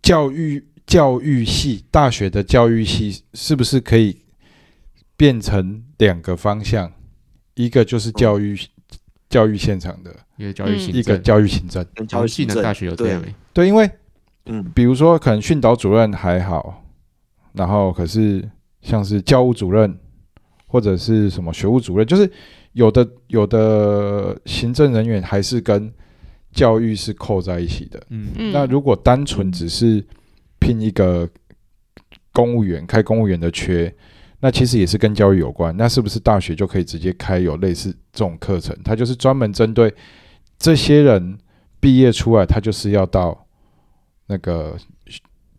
[0.00, 4.18] 教育教育系大学的教育系是不是可以
[5.16, 6.92] 变成两个方向？
[7.54, 8.56] 一个就是教育、
[9.32, 10.78] 教育现场的，一个教育嗯。
[10.78, 11.86] 行一个政，教育行政。
[11.94, 13.90] 跟教教育技能大学有这样对欸对，因为
[14.44, 14.70] 嗯。
[14.74, 16.84] 比如说可能训导主任还好，
[17.54, 18.46] 然后可是
[18.82, 19.98] 像是教务主任
[20.66, 22.30] 或者是什么学务主任，就是
[22.72, 25.90] 有的有的行政人员还是跟
[26.52, 28.02] 教育是扣在一起的。
[28.10, 28.28] 嗯。
[28.36, 28.52] 嗯。
[28.52, 30.04] 那如果单纯只是
[30.58, 31.26] 聘一个
[32.32, 33.94] 公务员开公务员的缺，
[34.44, 35.72] 那其实也是跟教育有关。
[35.76, 38.76] 那是不是大学就可以直接开有类似这种课程？
[38.84, 39.94] 它就是专门针对
[40.58, 41.38] 这些人
[41.78, 43.46] 毕业出来，他就是要到
[44.26, 44.76] 那个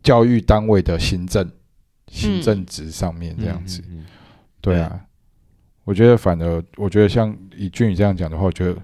[0.04, 1.50] 教育单位的行政
[2.10, 3.82] 行政职上面这样子。
[3.90, 4.06] 嗯，嗯
[4.60, 5.00] 对啊，
[5.86, 8.76] 我觉得反而我觉得像以俊宇这样讲的话，我觉得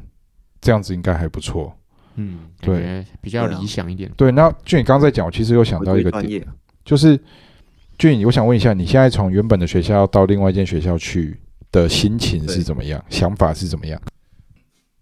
[0.61, 1.75] 这样子应该还不错。
[2.15, 4.09] 嗯，对比较理想一点。
[4.15, 6.45] 对，那俊宇刚刚在讲，我其实又想到一个点，
[6.85, 7.17] 就是
[7.99, 11.37] 俊，我想问一下，你现在从原本的学校到另外一间学校去
[11.69, 13.03] 的心情是怎么样？
[13.09, 14.01] 想法是怎么样？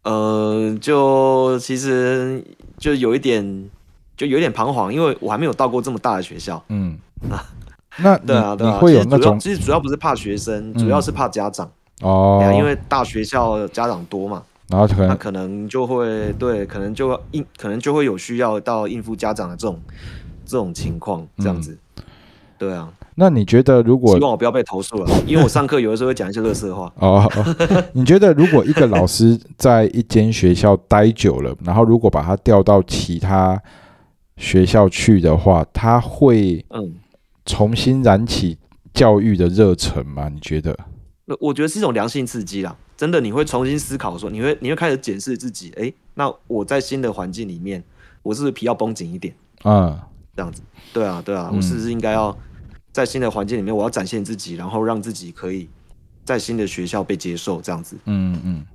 [0.02, 2.44] 呃，就其实
[2.80, 3.70] 就有一点，
[4.18, 6.64] 就有一点彷徨，因为我还没有到过这么大的学校。
[6.70, 6.98] 嗯，
[8.00, 11.72] 那你对啊，对啊，会有那种其实主要不是怕学生，嗯主要是怕家长。
[12.02, 19.80] 哦啊，，因为大学校家长多嘛，然后可能那可能就会对，可能就应可能就会有需要到应付家长的这种
[20.48, 21.78] 这种情况，这样子。
[22.58, 26.92] 对啊，那你觉得如果希望我不要被投诉了，因为我上课有的时候会讲一些乐色话。
[27.00, 33.62] 哦，哦你觉得如果一个老师在一间学校待久了，然后如果把他调到其他
[34.38, 36.96] 学校去的话，他会嗯，
[37.46, 38.58] 重新燃起
[38.94, 40.30] 教育的热忱吗？
[40.30, 40.78] 你觉得？
[41.26, 42.76] 那我觉得是一种良性刺激啦。
[42.96, 47.84] 真的，你会重新思考说，你会你会开始检视自己，哎，那我在新的环境里面，
[48.24, 49.36] 我是不是皮要绷紧一点？
[49.64, 50.00] 嗯
[50.38, 50.62] 这样子。
[50.94, 52.36] 对啊，对啊，嗯我是不是应该要
[52.94, 55.68] 在新的环境里面，我要展现自己，然后让自己可以
[56.24, 58.66] 在新的学校被接受，这样子嗯嗯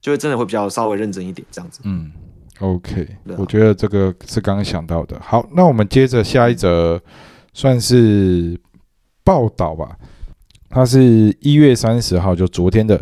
[0.00, 1.80] 就会真的会比较稍微认真一点，这样子。
[1.84, 2.12] 嗯
[2.60, 5.18] ，OK，啊我觉得这个是刚刚想到的。
[5.20, 7.00] 好，那我们接着下一则，
[7.54, 8.60] 算是
[9.24, 9.96] 报道吧。
[10.68, 12.96] 它是一月三十号，就昨天的，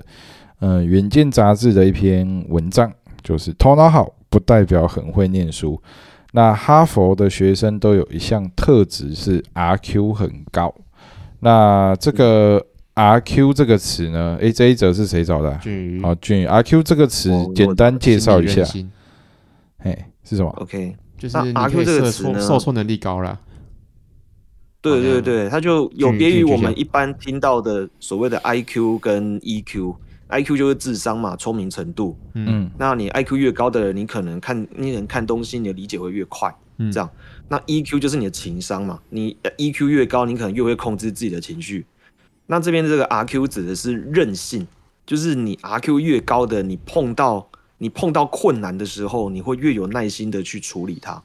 [0.60, 5.80] 嗯、呃，《远见》杂志的一篇文章，就是头脑好不代表很会念书。
[6.36, 10.74] 那哈佛的学生都有一项特质是 RQ 很高。
[11.38, 12.66] 那这个
[12.96, 14.36] RQ 这个词呢？
[14.40, 18.64] 诶，这一则是谁找的啊、至于好，俊宇，RQ 这个词简单介绍一下
[19.78, 23.38] 嘿，是什么？OK，就是 RQ 可以受挫这个词呢受挫能力高啦。
[24.82, 29.94] 对对对，它就有别于我们一般听到的所谓的 IQ 跟 EQ。
[30.28, 32.18] IQ 就是智商嘛，聪明程度。
[32.34, 36.54] 嗯嗯那你 IQ 越高的人，你可能看你能看东西，你的理解会越快。
[36.78, 37.08] 嗯这样，
[37.48, 41.86] 那 EQ 就是你的情商嘛，你 EQ 越高，你可能越会控制自己的情绪。
[42.46, 44.66] 那这边这个 RQ 指的是韧性，
[45.06, 51.22] 就是你 RQ 越高的，你碰到你碰到困难的时候，你会越有耐心的去处理它。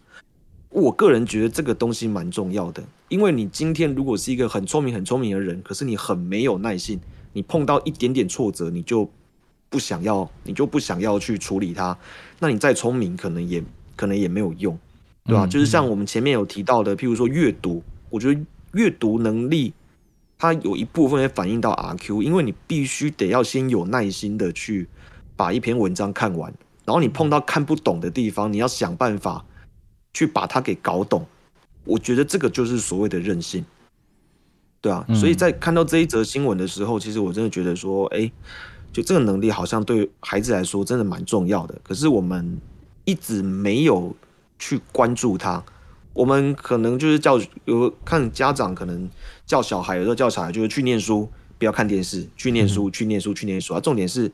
[0.70, 7.00] 我个人觉得这个东西蛮重要的，因为你今天如果是一个很聪明很聪明的人，可是你很没有耐性，
[7.34, 9.10] 你碰到一点点挫折，你就
[9.70, 11.98] 不想要，你就不想要去处理它，
[12.40, 13.64] 那你再聪明，可能也
[13.96, 14.78] 可能也没有用。
[15.26, 18.42] 对吧、嗯就是像我们前面有提到的，譬如说阅读，我觉得
[18.74, 19.74] 阅读能力
[20.40, 24.88] 它有一部分也反映到 RQ，因为你必须得要先有耐心的去
[25.36, 26.52] 把一篇文章看完，
[26.84, 29.46] 然后你碰到看不懂的地方，你要想办法
[30.14, 31.28] 去把它给搞懂。
[31.84, 33.64] 我觉得这个就是所谓的韧性，
[34.82, 38.32] 对啊，嗯所以在看到这一则新闻的时候，其实我真的觉得说，哎、
[38.94, 42.60] 就这个能力好像对孩子来说真的蛮重要的，可是我们
[43.04, 44.16] 一直没有
[44.58, 45.64] 去关注它。
[46.14, 49.10] 我们可能就是叫有看家长可能
[49.46, 53.80] 叫小孩，有时候叫小孩就是去念书，不要看电视，去念书，去念书，去念书啊。
[53.80, 54.32] 重点是，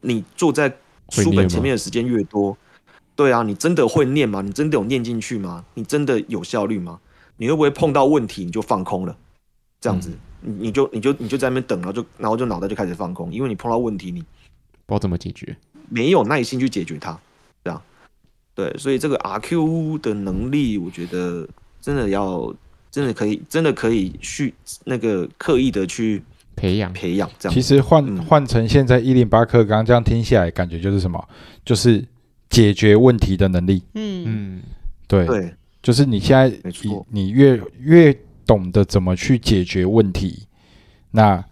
[0.00, 0.68] 你坐在
[1.10, 2.56] 书本前面的时间越多，
[3.14, 4.42] 对啊，你真的会念吗？
[4.42, 5.64] 你真的有念进去吗？
[5.74, 6.98] 你真的有效率吗？
[7.36, 9.16] 你会不会碰到问题你就放空了？
[9.84, 15.54] 这样子，你你就你就你就在那边等，然后就然后就脑袋就开始放空，因为你碰到问题你不知道怎么解决。
[15.90, 17.20] 没有耐心去解决它，
[17.62, 17.82] 这样，
[18.54, 21.46] 对，所以这个 RQ 的能力，我觉得
[21.82, 22.50] 真的要，
[22.90, 24.54] 真的可以，真的可以去
[24.84, 26.22] 那个刻意的去
[26.56, 27.60] 培养培养，这样其。
[27.60, 31.22] 实换嗯换成现在一零八课，刚刚这样听下来，感觉就是什么？
[31.62, 32.02] 就是
[32.48, 33.82] 解决问题的能力。
[33.92, 34.62] 嗯嗯，
[35.06, 40.46] 对，对，就是你现在你你越越懂得怎么去解决问题，
[41.10, 41.44] 那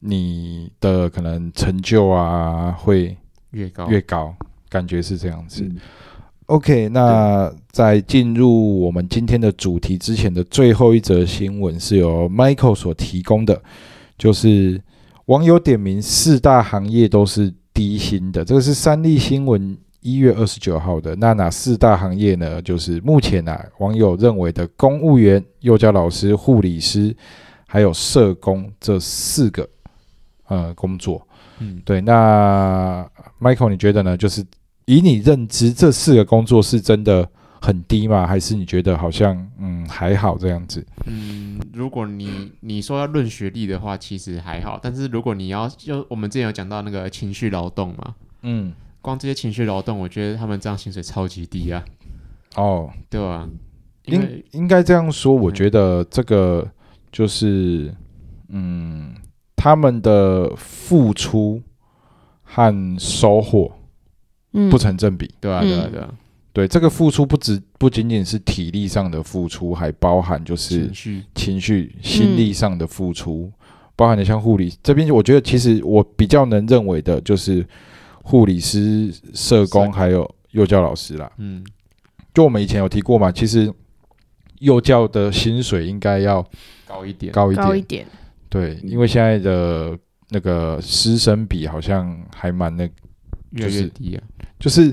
[0.00, 3.16] 你的可能成就啊会
[3.50, 3.88] 越高。
[3.88, 4.34] 越高，
[4.68, 5.62] 感觉是这样子。
[5.62, 5.76] 嗯。
[6.46, 13.60] OK，那在进入我们今天的主题之前的最后一则新闻是由 Michael 所提供的，
[14.16, 14.80] 就是
[15.24, 19.76] 网友点名四大行业都是低薪的，这个是三立新闻
[20.06, 21.16] 一月二十九号的。
[21.16, 22.62] 那哪四大行业呢？
[22.62, 27.14] 就是目前啊网友认为的公务员、幼教老师、护理师，
[27.66, 29.68] 还有社工这四个
[30.46, 31.26] 呃工作。
[31.58, 33.04] 嗯，对，那
[33.40, 34.16] Michael 你觉得呢？
[34.16, 34.44] 就是
[34.84, 37.28] 以你认知，这四个工作是真的
[37.60, 38.24] 很低吗？
[38.26, 40.86] 还是你觉得好像嗯还好这样子？
[41.06, 44.78] 嗯，如果你你说要论学历的话，其实还好。
[44.80, 48.72] 但是如果你要就我们之前有讲到那个情绪劳动嘛，嗯，
[49.06, 51.84] 光这些情绪劳动，我觉得他们这样薪水超级低啊，
[52.56, 53.48] 哦，对啊、
[54.06, 56.68] 应为应该这样说，我嗯觉得这个
[57.12, 57.94] 就是
[58.48, 59.14] 嗯
[59.54, 61.62] 他们的付出
[62.42, 63.70] 和收获
[64.54, 64.68] 嗯。
[64.68, 65.32] 不成正比。
[65.40, 66.14] 对啊，对啊，嗯对啊，
[66.52, 73.52] 对，这个付出不只不仅仅是体力上的付出，还包含就是情绪，情绪、心力上的付出，
[73.94, 77.64] 包含的像护理这边，我觉得其实我比较能认为的就是
[78.28, 81.30] 护理师、社社工工还有幼教老师啦。
[81.38, 81.64] 嗯，
[82.34, 83.72] 就我们以前有提过嘛，其实
[84.58, 86.44] 幼教的薪水应该要
[86.88, 88.04] 高一点，高一点，高一点，
[88.48, 89.96] 对，因为现在的
[90.30, 92.82] 那个师生比好像还蛮那，
[93.50, 94.22] 越来就是越低啊，
[94.58, 94.92] 就是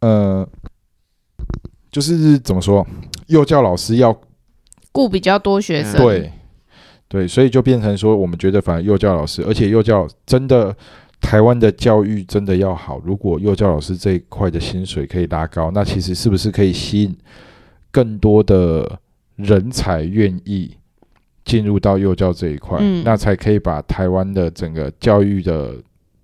[0.00, 0.46] 呃，
[1.90, 2.86] 就是怎么说，
[3.28, 4.14] 幼教老师要
[4.92, 6.30] 雇比较多学生，对，
[7.08, 10.76] 对，所以就变成说，我们觉得反而幼教老师，而且幼教真的
[11.22, 17.16] 台湾的教育真的要好，如果幼教老师这一块的薪水可以拉高，那其实是不是可以吸引
[17.90, 18.98] 更多的
[19.36, 20.76] 人才愿意
[21.44, 23.02] 进入到幼教这一块，嗯。
[23.04, 25.74] 那才可以把台湾的整个教育的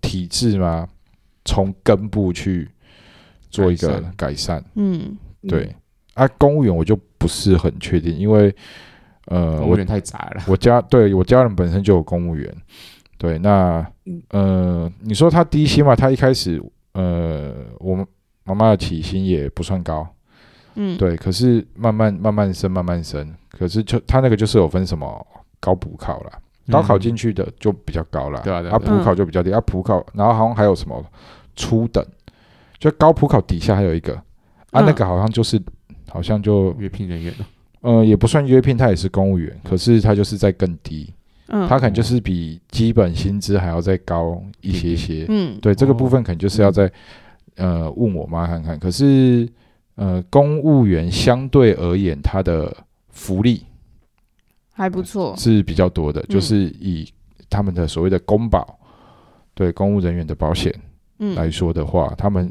[0.02, 0.86] 体制嘛，
[1.44, 2.68] 从根部去
[3.48, 4.62] 做一个改善。
[4.74, 5.16] 嗯，
[5.48, 5.74] 对，
[6.14, 8.54] 啊，公务员我就不是很确定，因为
[9.26, 12.54] 呃，我公务员太杂了，我家对我家人本身就有公务员，
[13.16, 13.86] 对，那
[14.30, 15.94] 呃，你说他低薪嘛？
[15.96, 18.06] 他一开始呃，我们
[18.44, 20.06] 妈妈的起薪也不算高，
[20.74, 25.26] 嗯，对，可是慢慢慢慢升，慢慢升，可是就他那个就是有分什么
[25.60, 26.32] 高补考啦，
[26.70, 28.78] 高考进去的就比较高啦，啊，对啊对啊。
[28.78, 31.04] 对普考就比较低，啊，普考，然后好像还有什么
[31.56, 32.04] 初等，
[32.78, 34.14] 就高普考底下还有一个
[34.70, 34.86] 啊，嗯。
[34.86, 35.60] 那个好像就是
[36.08, 37.32] 好像就约聘人员。
[37.38, 37.46] 了，
[37.82, 41.12] 呃也不算约聘，他也是公务员，可是他就是在更低，
[41.48, 45.26] 嗯，他可能就是比基本薪资还要再高一些些。
[45.28, 45.94] 嗯，对这个哦。
[45.94, 46.90] 部分，可能就是要再
[47.56, 48.78] 呃问我妈看看。
[48.78, 49.48] 可是
[49.96, 52.74] 呃，公务员相对而言，他的
[53.10, 53.64] 福利
[54.70, 56.26] 还不错，是比较多的，嗯。
[56.28, 57.08] 就是以
[57.50, 58.78] 他们的所谓的公保，
[59.54, 60.72] 对公务人员的保险
[61.34, 62.48] 来嗯，说的话，他们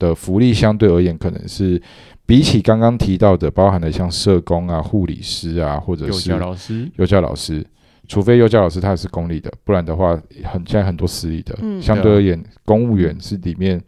[0.00, 1.80] 的福利相对而言，可能是
[2.26, 7.64] 比起刚刚提到的，包含了像社工啊、护理师啊，或者是幼教老师，幼教老师，
[8.10, 11.56] 除非幼教老师他是公立的，不然的话，很现在很多私立的。
[11.62, 13.80] 嗯相对而言，公务员是里面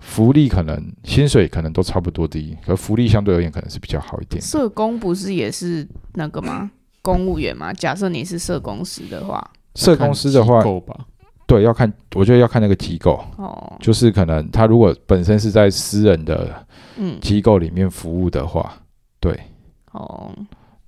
[0.00, 4.42] 福利可能薪水可能都差不多低，可福利相对而言可能是比较好一点。
[4.42, 6.70] 社工不是也是那个吗？
[7.00, 7.72] 公务员吗？
[7.72, 10.94] 假设你是社工师的话，社公司的话，够吧？
[11.46, 16.54] 对，要看，我觉得要看那个机构，哦，就是可能他如果本身是在私人的
[16.98, 18.74] 嗯，机构里面服务的话，
[19.18, 19.38] 对，
[19.92, 20.30] 哦，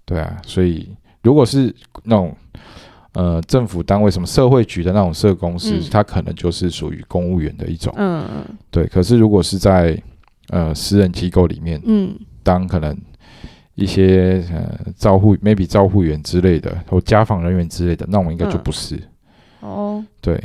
[0.05, 2.37] 对啊，所以如果是那种
[3.15, 5.83] 呃政府单位什么社会局的那种社公司，嗯。
[5.91, 7.93] 它可能就是属于公务员的一种。
[7.97, 8.25] 嗯。
[8.33, 10.01] 嗯对，可是如果是在
[10.51, 12.15] 呃私人机构里面嗯。
[12.43, 12.97] 当可能
[13.75, 19.03] 一些呃照护 maybe 照护员之类的或家访人员之类的，那我们应该就嗯不是。
[19.61, 20.39] 哦，对，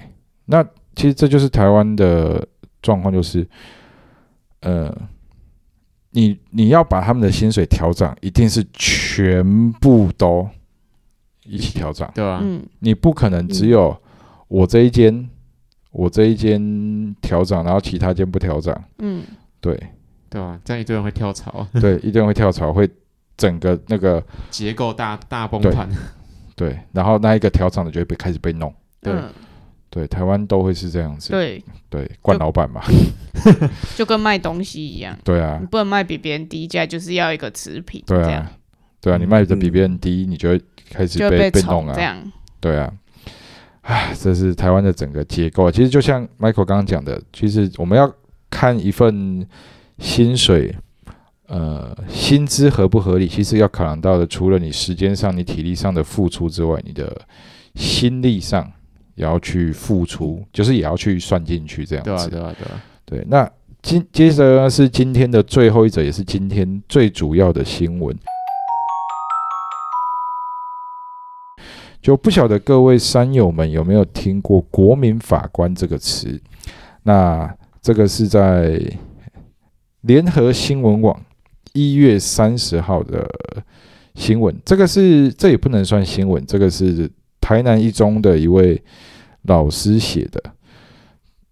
[0.45, 0.63] 那
[0.95, 2.47] 其实这就是台湾的
[2.81, 3.45] 状况，就是
[4.61, 4.95] 呃，
[6.11, 10.47] 你你要把他们的薪水调涨，一定是全部都
[11.49, 12.39] 一起调涨，对啊？
[12.43, 12.63] 嗯。
[12.79, 13.97] 你不可能只有
[14.47, 15.29] 我这一间。
[15.91, 19.23] 我这一间调涨，然后其他间不调涨，嗯。
[19.59, 19.75] 对，
[20.29, 20.57] 对啊？
[20.63, 22.87] 这样一堆人会跳槽， 对，一堆人会跳槽，会
[23.35, 25.89] 整个那个结构大大崩盘，
[26.55, 28.71] 对，然后那一个调涨的就会被开始被弄，
[29.01, 29.33] 对嗯，
[29.89, 32.83] 对，台湾都会是这样子，对，对，惯老板嘛，
[33.97, 35.57] 就跟卖东西一样，对啊。
[35.59, 38.51] 你，不能卖比别人低价，就是要一个持平，对啊，
[39.01, 42.93] 对啊，你卖的比别人低，你就会开始被被宠弄啊，这样，对啊，
[43.81, 45.71] 唉，这是台湾的整个结构啊。
[45.71, 48.13] 其实就像 Michael 刚刚讲的，其实我们要
[48.49, 49.47] 看一份
[49.99, 50.75] 薪水，
[51.47, 57.19] 呃，薪资合不合理，其实要考量到的，除了你时间上、你体力上的付出之外，你的
[57.75, 58.69] 心力上
[59.15, 62.29] 也要去付出，就是也要去算进去这样子。
[62.29, 63.49] 对啊，对啊，对啊，对，那
[63.81, 68.13] 今接着呢是今天的最后一则，也是今天最主要的新闻。
[72.01, 76.41] 就不晓得各位山友们有没有听过“国民法官”这个词？
[77.03, 78.79] 那这个是在
[80.01, 81.19] 联合新闻网
[81.73, 83.29] 一月三十号的
[84.15, 84.55] 新闻。
[84.63, 87.09] 这个是这也不能算新闻，这个是
[87.41, 88.81] 台南一中的一位
[89.43, 90.43] 老师写的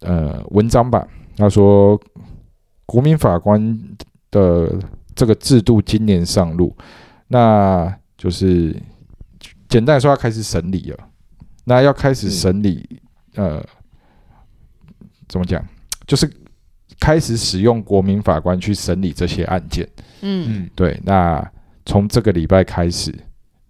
[0.02, 1.08] 呃文章吧。
[1.36, 2.00] 他说，
[2.86, 3.80] 国民法官
[4.32, 4.80] 的
[5.14, 6.76] 这个制度今年上路，
[7.28, 8.76] 那就是
[9.78, 10.98] 简单来说，要开始审理了。
[11.64, 13.00] 那要开始审理，
[13.36, 13.64] 呃，
[15.28, 15.64] 怎么讲？
[16.08, 16.28] 就是
[17.00, 19.88] 开始使用国民法官去审理这些案件。
[20.22, 21.48] 嗯嗯，对，那
[21.86, 23.14] 从这个礼拜开始，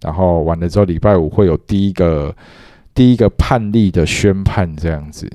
[0.00, 2.34] 然后完了之后，礼拜五会有第一个
[2.94, 5.30] 第一个判例的宣判，这样子。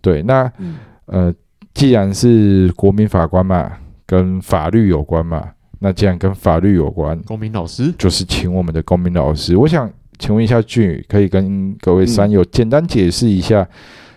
[0.00, 1.34] 对，那嗯呃，
[1.74, 5.50] 既然是国民法官嘛，跟法律有关嘛，
[5.80, 9.54] 那既然跟法律有关，公民老师，就是请我们的公民老师。
[9.54, 13.66] 我想请问一下俊宇，可以跟各位山友简单解释一下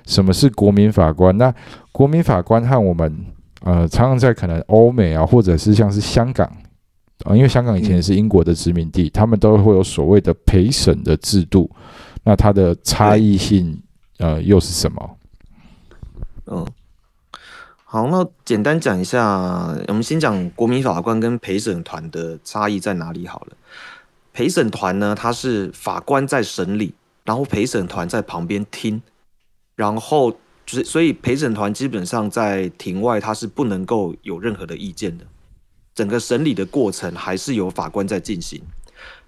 [0.06, 1.38] 什么是国民法官？
[1.38, 1.54] 那
[1.92, 3.26] 国民法官和我们
[3.62, 6.46] 呃，常常在可能欧美啊，或者是像是香港
[7.26, 11.70] 啊、因为香港以前是英国的殖民地，他们都会有所谓的陪审的制度。
[12.24, 13.82] 那它的差异性
[14.20, 15.18] 呃又是什么？
[16.46, 16.66] 嗯，
[17.84, 23.58] 好，那简单讲一下，我们先讲国民法官跟陪审团的差异在哪里好了。
[24.38, 29.02] 陪审团呢，他是法官在审理，然后陪审团在旁边听，
[29.74, 30.30] 然后
[30.64, 35.26] 就是所以陪审团基本上在庭外他是不能够有任何的意见的，
[35.96, 38.62] 整个审理的过程还是由法官在进行，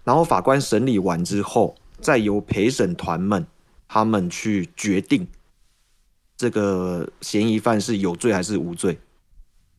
[0.04, 3.48] 然后法官审理完之后，再由陪审团们
[3.88, 5.28] 他们去决定
[6.38, 9.00] 这个嫌疑犯是有罪还是无罪。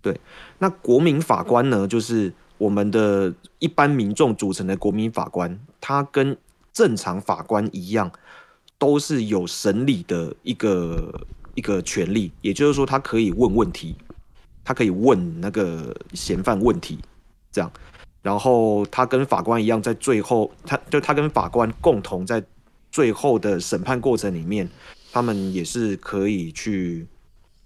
[0.02, 0.20] 对，
[0.58, 6.36] 那国民法官呢，就是我们的一般民众组成的国民法官，他跟
[6.74, 8.12] 正常法官一样，
[8.76, 13.96] 都是有审理的一个一个权利，也就是说，他可以问问题，
[14.62, 16.98] 他可以问那个嫌犯问题，
[17.50, 17.72] 这样，
[18.20, 22.44] 然后他跟法官一样，在最后，他就他跟法官共同在
[22.92, 24.68] 最后的审判过程里面，
[25.10, 27.06] 他们也是可以去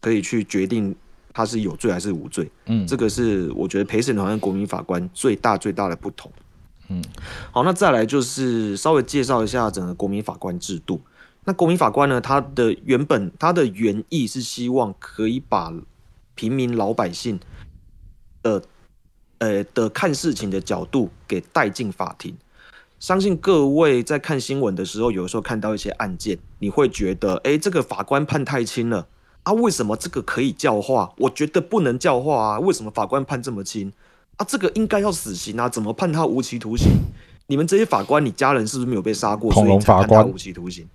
[0.00, 0.94] 可以去决定
[1.34, 2.50] 他是有罪还是无罪。
[2.66, 6.32] 嗯，这个是我觉得陪审团跟国民法官最大最大的不同。
[6.88, 7.02] 嗯，
[7.50, 11.00] 好，那再来就是稍微介绍一下整个国民法官制度。
[11.44, 15.72] 那国民法官呢，他的原本他的原意是希望可以把
[16.34, 17.38] 平民老百姓
[18.42, 18.62] 的
[19.38, 22.36] 呃的看事情的角度给带进法庭。
[23.00, 29.06] 相信各位在看新闻的时候，有时候看到一些案件，你会觉得，哎，这个法官判太轻了
[29.44, 29.52] 啊？
[29.52, 31.14] 为什么这个可以教化？
[31.16, 32.58] 我觉得不能教化啊！
[32.58, 33.92] 为什么法官判这么轻
[34.36, 34.44] 啊？
[34.48, 35.68] 这个应该要死刑啊！
[35.68, 36.88] 怎么判他无期徒刑？
[37.46, 40.88] 你们这些法官，你家人是不是没有被杀过，所以才判他无期徒刑？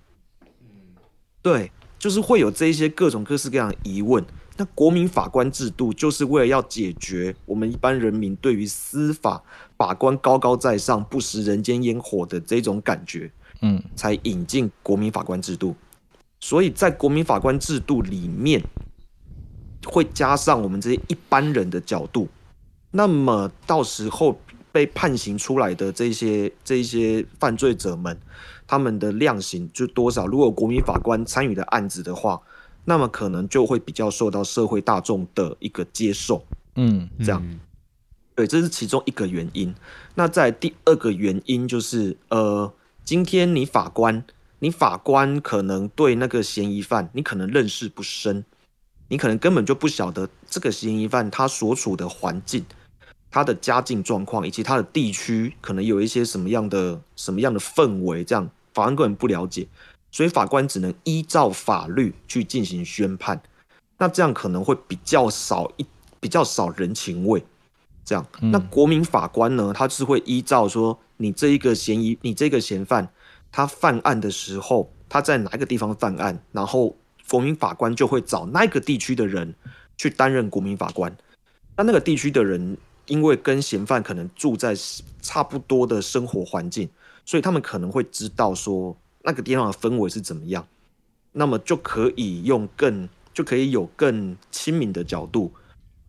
[1.40, 4.22] 对，就是会有这一些各种各式各样的疑问。
[4.56, 9.42] 那国民法官制度就是为了要解决我们一般人民对于司法
[9.78, 13.30] 法官高高在上、不食人间烟火的这种感觉，
[13.62, 15.74] 嗯才引进国民法官制度。
[16.40, 18.62] 所以在国民法官制度里面，
[19.86, 22.28] 会加上我们这些一般人的角度。
[22.90, 24.40] 那么到时候
[24.72, 28.18] 被判刑出来的这些这些犯罪者们，
[28.66, 30.26] 他们的量刑就多少？
[30.26, 32.40] 如果国民法官参与的案子的话，
[32.84, 36.44] 那么可能就会比较受到社会大众的一个接受。
[36.76, 37.60] 嗯这样嗯
[38.34, 39.74] 对，这是其中一个原因。
[40.14, 42.72] 那在第二个原因就是，呃，
[43.04, 44.24] 今天你法官，
[44.60, 48.44] 你法官可能对那个嫌疑犯，你可能认识不深，
[49.08, 52.64] 你可能根本就不晓得这个嫌疑犯他所处的环境、
[53.30, 59.66] 他的家境状况以及他的地区可能有一些什么样的什么样的氛围，这样法官根本不了解，
[60.12, 63.40] 所以法官只能依照法律去进行宣判。
[63.98, 65.86] 那这样可能会比较少一
[66.20, 67.42] 比较少人情味。
[68.04, 73.08] 这样，嗯那国民法官呢，他是会依照说你这一个嫌疑，你这个嫌犯
[73.52, 76.96] 他犯案的时候，他在哪一个地方犯案，然后
[77.28, 79.54] 国民法官就会找那个地区的人
[79.96, 81.14] 去担任国民法官。
[81.76, 82.76] 那那个地区的人，
[83.06, 84.74] 因为跟嫌犯可能住在
[85.22, 86.88] 差不多的生活环境，
[87.24, 90.66] 所以他们可能会知道说那个地方的氛围是怎么样，
[91.32, 95.52] 那么就可以用更就可以有更亲民的角度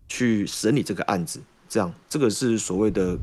[0.07, 1.39] 去审理这个案子。
[1.69, 3.17] 这样，这个是所谓的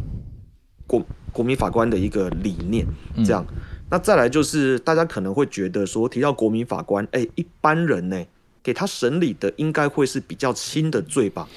[0.87, 2.87] 国国民法官的一个理念。
[3.25, 3.45] 这样，
[3.91, 8.23] 那再来就是大家可能会觉得说，提到国民法官，哎、一般人呢、
[8.63, 11.49] 给他审理的应该会是比较轻的罪吧？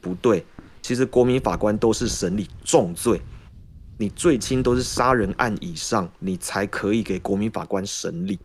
[0.00, 0.44] 不对，
[0.82, 3.20] 其实国民法官都是审理重罪，
[3.98, 8.38] 你最轻都是杀人案以上，你才可以给国民法官审理。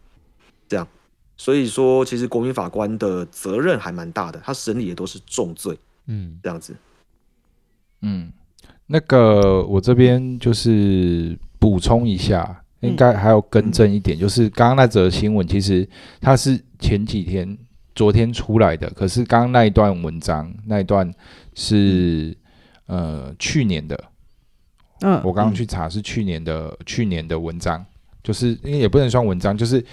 [0.67, 0.88] 这样，
[1.38, 6.76] 所以说其实国民法官的责任还蛮大的，他审理的都是重罪，嗯，这样子。
[8.01, 8.32] 嗯，
[8.86, 15.88] 那个我这边就是补充一下，嗯应该还要更正一点，就是刚刚那则新闻，其实
[16.21, 17.57] 它是前几天、
[17.93, 21.11] 昨天出来的，可是刚刚那一段文章那一段
[21.53, 22.36] 是、
[22.88, 23.99] 呃去年的，
[25.01, 27.86] 嗯我刚刚去查是去年的去年的文章，
[28.23, 29.83] 就是因为也不能算文章，就是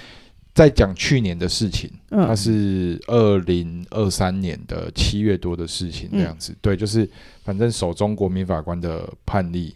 [0.55, 1.90] 在讲去年的事情。
[2.11, 6.55] 嗯它嗯是二零二三年的七月多的事情，这样子。
[6.61, 7.09] 对，就是
[7.43, 9.74] 反正首中国民法官的判例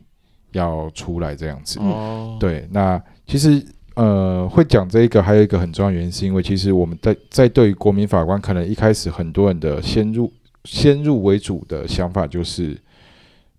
[0.56, 1.78] 要出来这样子。
[1.80, 10.32] 哦，对，那其实呃会讲这一个，还有一个很重要的原因，是因为其实我们在在对于国民法官，可能一开始很多人的先入
[10.64, 12.76] 先入为主的想法就是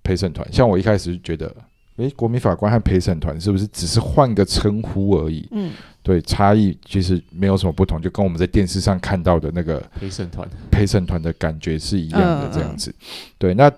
[0.04, 0.46] 陪审团。
[0.52, 1.56] 像我一开始觉得，
[1.98, 5.48] 诶，国民法官和陪审团是不是只是换个称呼而已？
[5.52, 5.72] 嗯
[6.04, 12.96] 对，差异其实没有什么不同，就跟我们在电视上看到的那个陪审团，陪审团的感觉是一样的嗯这样子。
[13.38, 13.70] 对，那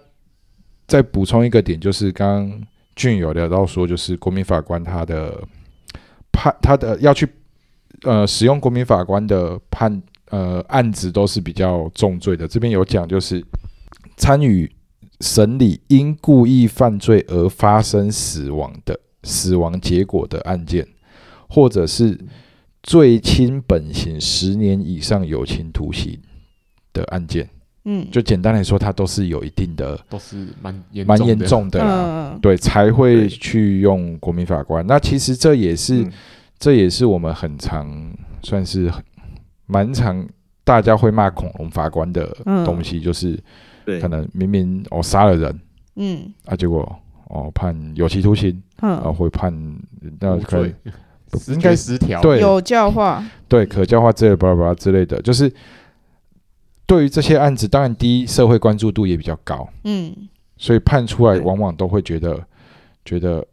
[0.86, 2.62] 再补充一个点，就是刚刚
[3.00, 5.42] 俊有聊到说，就是国民法官他的
[6.34, 7.26] 判，他的要去
[8.02, 12.46] 呃使用国民法官的判呃案子都是比较重罪的。
[12.46, 13.42] 这边有讲，就是
[14.18, 14.70] 参与
[15.22, 20.86] 审理因故意犯罪而发生死亡的死亡结果的案件，
[21.48, 22.20] 或者是
[22.84, 26.20] 最轻本刑十年以上有期徒刑
[26.92, 27.50] 的案件，
[27.86, 34.86] 嗯，就简单来说，它都是有一定的都是蛮严蛮严的，重的啦，嗯对，才会去用国民法官。
[34.86, 36.12] 那其实这也是、嗯。
[36.60, 37.88] 这也是我们很常
[38.44, 39.02] 算是很
[39.66, 40.28] 蛮常
[40.66, 43.40] 大家会骂恐龙法官的嗯东西，就是
[43.86, 44.02] 对。
[44.02, 45.60] 可，能明明我杀了人
[45.96, 46.34] 嗯。
[46.44, 46.94] 啊，结果
[47.30, 48.92] 哦判有期徒刑嗯。
[48.92, 49.54] 啊，嗯，会判
[50.20, 50.76] 那可能罪，
[51.40, 52.42] 视应该觉失调，对。
[52.42, 55.50] 有教化，对可教化之类的巴拉巴拉之类的，就是
[56.90, 60.12] 对于这些案子，当然第一社会关注度也比较高，嗯
[60.58, 62.44] 所以判出来往往都会觉得
[63.06, 63.46] 觉得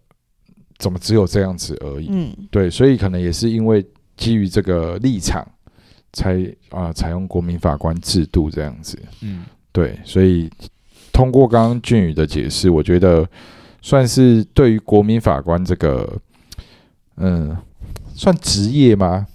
[0.79, 2.09] 怎么只有这样子而已。
[2.11, 3.85] 嗯对，所以可能也是因为
[4.17, 5.47] 基于这个立场，
[6.15, 8.99] 才啊、采用国民法官制度这样子。
[9.21, 10.51] 嗯，对，所以
[11.13, 13.29] 通过刚刚俊宇的解释，我觉得
[13.83, 16.19] 算是对于国民法官这个，
[17.19, 17.55] 嗯，
[18.15, 19.27] 算职业吗？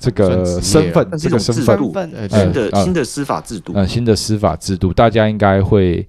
[0.00, 1.78] 这个身份，这个身份，
[2.28, 6.08] 新的呃新的司法制度，呃，新的司法制度，大家应该会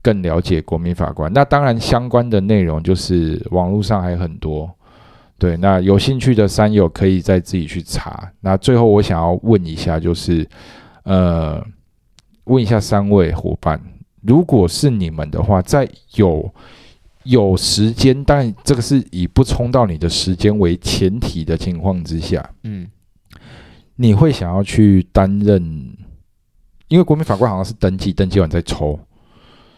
[0.00, 1.30] 更了解国民法官。
[1.32, 4.70] 那当然，相关的内容就是网络上还有很多。
[5.38, 8.30] 对，那有兴趣的山友可以再自己去查。
[8.40, 10.48] 那最后我想要问一下，就是
[11.02, 11.60] 呃，
[12.44, 13.80] 问一下三位伙伴，
[14.20, 16.48] 如果是你们的话，在有
[17.24, 22.86] 有时间，当然这个是以不冲到你的时间为前提的情况之下，嗯，
[23.96, 25.62] 你会想要去担任，
[26.88, 28.98] 因为国民法官好像是登记，登记完再抽。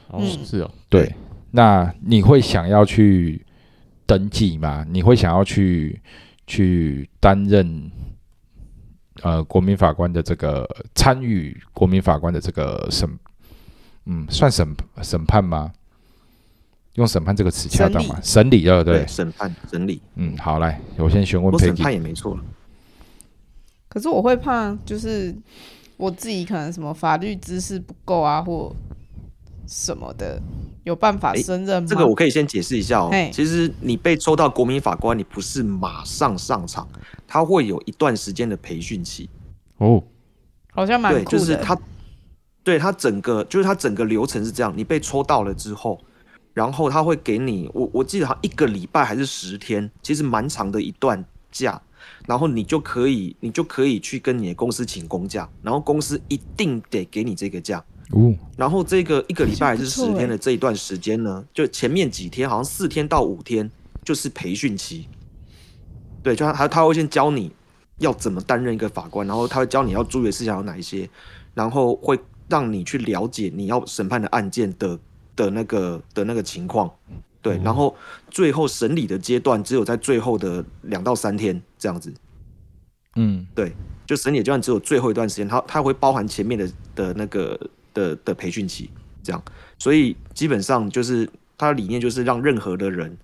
[0.08, 1.14] 哦，嗯是哦，对，
[1.50, 3.44] 那你会想要去
[4.06, 4.84] 登记吗？
[4.88, 6.00] 你会想要去
[6.46, 7.90] 去担任
[9.22, 13.08] 呃国民法官的这个参与国民法官的这个审，
[14.06, 15.72] 嗯，算审审判吗？
[16.94, 18.20] 用审判这个词恰当吗？
[18.22, 19.06] 审理，对不对对，？
[19.08, 21.74] 审判审理，嗯，好，来，我先询问我审。
[21.74, 22.44] 判也没错了。
[23.94, 25.32] 可是我会怕，就是
[25.96, 28.74] 我自己可能什么法律知识不够啊，或
[29.68, 30.42] 什么的，
[30.82, 31.88] 有办法胜任吗？
[31.88, 33.30] 这个我可以先解释一下哦嘿。
[33.32, 36.88] 其实你被抽到国民法官，你不是马上上场，
[37.28, 39.30] 他会有一段时间的培训期。
[39.78, 40.02] 哦，
[40.72, 41.78] 好像蛮对，就是他，
[42.64, 46.00] 对他整个就是他整个流程是这样：你被抽到了之后，
[46.52, 51.80] 然后他会给你，我我记得好像一个礼拜还是十天，其实蛮长的一段假。
[52.26, 57.84] 然后你就可以，你就可以去跟你的公司请公假，然后公司一定得给你这个假。
[58.10, 63.70] 哦，然后这个一个礼拜还是十天的这一段时间呢，就前面几天好像四天到五天
[64.04, 65.08] 就是培训期。
[66.22, 67.50] 对，就他他他会先教你
[67.98, 71.08] 要怎么担任一个法官，然后他会教你要注意的事项有哪一些，
[71.54, 74.98] 然后会让你去了解你要审判的案件的
[75.34, 76.90] 的那个的那个情况。
[77.44, 77.94] 对，然后
[78.30, 82.12] 最后审理的阶段只有在最后的两到三天这样子。
[83.16, 83.72] 嗯对
[84.06, 87.60] 就审理阶段只有最后一段时间，它它会包含前面的的那个
[87.92, 88.88] 的的培训期，
[89.22, 89.40] 这样，
[89.78, 91.28] 所以基本上就是
[91.58, 93.14] 它的理念就是让任何的人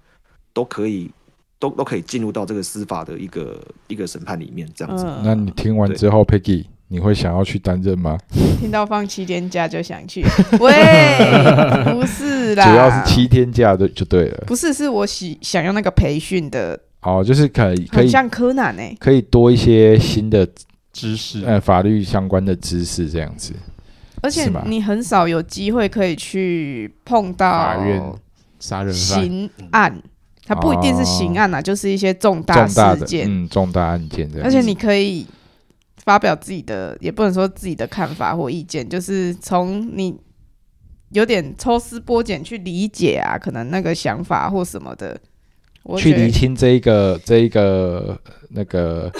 [0.52, 1.10] 都可以
[1.58, 5.04] 都都可以进入到这个司法的一个一个审判里面，这样子。
[5.06, 8.18] 嗯，那你听完之后，Peggy，你会想要去担任吗？
[8.58, 10.24] 听到放七天假就想去，
[10.58, 14.44] 喂，不是啦，主要是七天假的就对了。
[14.44, 20.44] 不是，是我喜想要那个培训的，哦，就是可以可以像柯南哎、可以多一些新的
[20.92, 23.54] 知识，呃法律相关的知识，这样子。
[24.22, 28.02] 而且你很少有机会可以去碰到法院
[28.58, 30.02] 杀人犯，刑案，
[30.44, 34.44] 它不一定是刑案啊，就是一些重大重大的事件，嗯重大案件这样。
[34.44, 35.24] 而且你可以
[36.04, 40.18] 发表自己的，也不能说自己的看法或意见，就是从你
[41.10, 45.20] 有点抽丝剥茧去理解啊，可能那个想法或什么的，
[45.82, 48.20] 我去厘清这一个这一个
[48.50, 49.12] 那个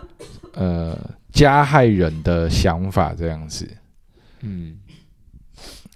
[0.54, 0.98] 呃
[1.32, 3.68] 加害人的想法这样子。
[4.40, 4.76] 嗯，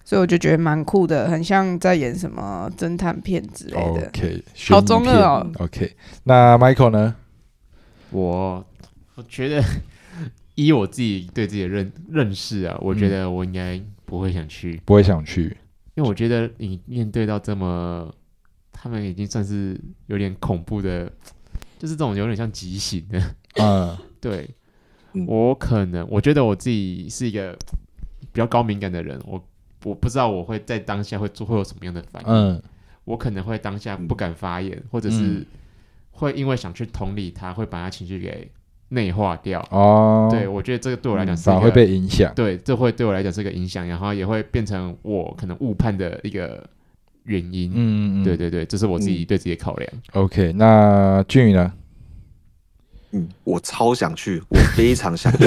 [0.05, 4.09] 所以我就觉得蛮酷的，很像在演什么侦探片之类的。
[4.09, 5.51] OK，好中二哦。
[5.59, 7.17] OK，那 Michael 呢？
[8.11, 8.65] 我
[9.15, 9.63] 我觉得
[10.55, 15.57] 依我自己对自己的认认识啊，我觉得我应该不会想去，不会想去。
[15.95, 18.15] 因为我觉得你面对到这么，
[18.73, 21.11] 他们已经算是有点恐怖的，
[21.79, 23.65] 就是这种有点像极刑的。
[23.65, 24.49] 啊 对，
[25.13, 25.27] 嗯。
[25.27, 27.57] 我可能我觉得我自己是一个
[28.33, 29.43] 比较高敏感的人，我
[29.85, 32.63] 我不知道我会在当下会做会有什么样的反应，嗯。
[33.05, 35.47] 我可能会当下不敢发言，或者是嗯。
[36.13, 38.51] 会因为想去同理他，会把他情绪给
[38.91, 39.67] 内化掉。
[39.71, 42.33] 哦，对，我觉得这个对我来讲是反而会被影响。
[42.35, 46.63] 对，这会对我来讲是个影响，然后也会变成我可能误判的一个
[47.25, 47.71] 原因。
[47.71, 49.91] 嗯嗯嗯，对对对，这是我自己对自己的考量。
[50.13, 51.73] OK，那俊宇呢？
[53.13, 55.39] 嗯，我超想去，我非常想去。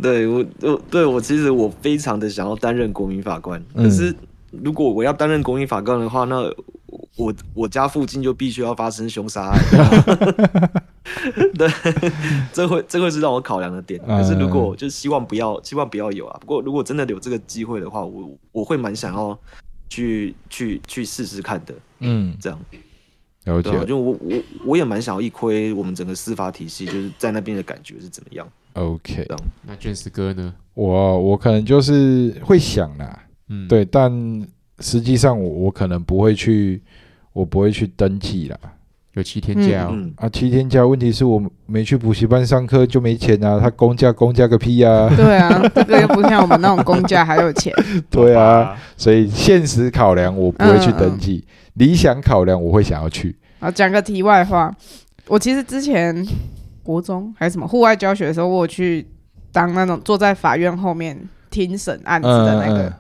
[0.02, 4.12] 对我我对我其实我非常的想要担任国民法官，嗯可是
[4.64, 6.42] 如果我要担任公益法官的话，那
[7.18, 9.60] 我我家附近就必须要发生凶杀案。
[11.58, 11.70] 对，
[12.52, 14.00] 这会这会是让我考量的点。
[14.06, 19.38] 可是如果就希望不要希望不要有啊，不过如果真的有这个机会的话，我我会蛮想要
[19.90, 21.74] 去去去试试看的。
[22.00, 22.60] 嗯，这样。
[23.46, 23.70] 了解。
[23.72, 28.48] 啊，就我我我也蛮想要一窥我们整个司法体系，就是在那边的感觉是怎么样。
[28.74, 29.26] OK，
[29.62, 30.54] 那卷石哥呢？
[30.74, 34.12] 我我可能就是会想啦，嗯，，对，但
[34.80, 36.82] 实际上我我可能不会去，
[37.34, 38.58] 我不会去登记啦。
[39.14, 39.92] 有七天假哦。
[39.94, 45.10] 嗯，啊，七天假，问题是我没去补习班上课就没钱啊，他公假公假个屁啊！
[45.16, 47.74] 对啊， 这个又不像我们那种公假还有钱。
[48.12, 53.34] 对啊，，所以现实考量我不会去登记，理想考量我会想要去。
[53.60, 54.70] 啊，讲个题外话，
[55.28, 56.26] 我其实之前
[56.84, 59.08] 国中还是什么户外教学的时候，我有去
[59.54, 61.18] 当那种坐在法院后面
[61.50, 62.94] 听审案子的那个，嗯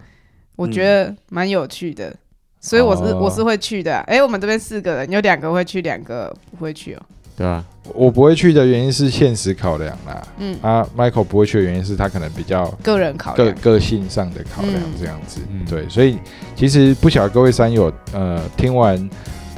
[0.55, 2.15] 我觉得蛮有趣的，
[2.59, 4.03] 所以我是、哦我是会去的、啊。
[4.07, 7.01] 哎、我们这边四个人，有两个会去，两个不会去哦。
[7.37, 7.61] 对啊，
[7.93, 10.25] 我不会去的原因是现实考量啦。
[10.37, 13.57] 嗯，啊，Michael 不会去的原因是他可能比较个人考个量。
[13.57, 15.41] 个性上的考量嗯这样子。
[15.51, 16.17] 嗯对，所以
[16.55, 19.09] 其实不晓得各位山友，呃，听完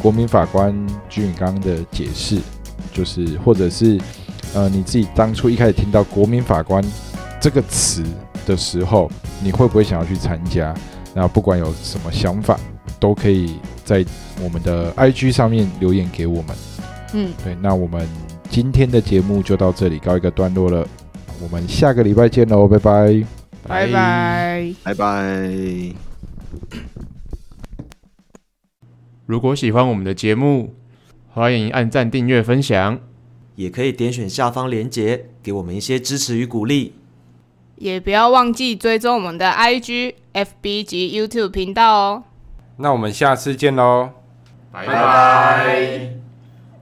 [0.01, 0.75] 国民法官
[1.07, 2.39] 居宇刚的解释，
[2.91, 3.99] 就是或者是
[4.55, 6.83] 呃你自己当初一开始听到国民法官
[7.39, 8.03] 这个词
[8.47, 9.11] 的时候，
[9.43, 10.73] 你会不会想要去参加？
[11.13, 12.59] 那不管有什么想法，
[12.99, 14.03] 都可以在
[14.41, 16.55] 我们的 IG 上面留言给我们。
[17.13, 18.07] 嗯，对，那我们
[18.49, 20.87] 今天的节目就到这里告一个段落了，
[21.41, 23.23] 我们下个礼拜见喽，拜拜。
[23.67, 24.73] 拜拜。
[24.83, 25.51] 拜拜。
[29.25, 30.73] 如果喜欢我们的节目，
[31.33, 32.99] 欢迎按赞、订阅、分享。
[33.55, 36.93] 也可以点选下方链接，给我们一些支持与鼓励。
[37.77, 42.23] 也不要忘记追踪我们的 IG、FB 及 YouTube 频道哦。
[42.77, 44.11] 那我们下次见喽。
[44.71, 46.16] 拜拜。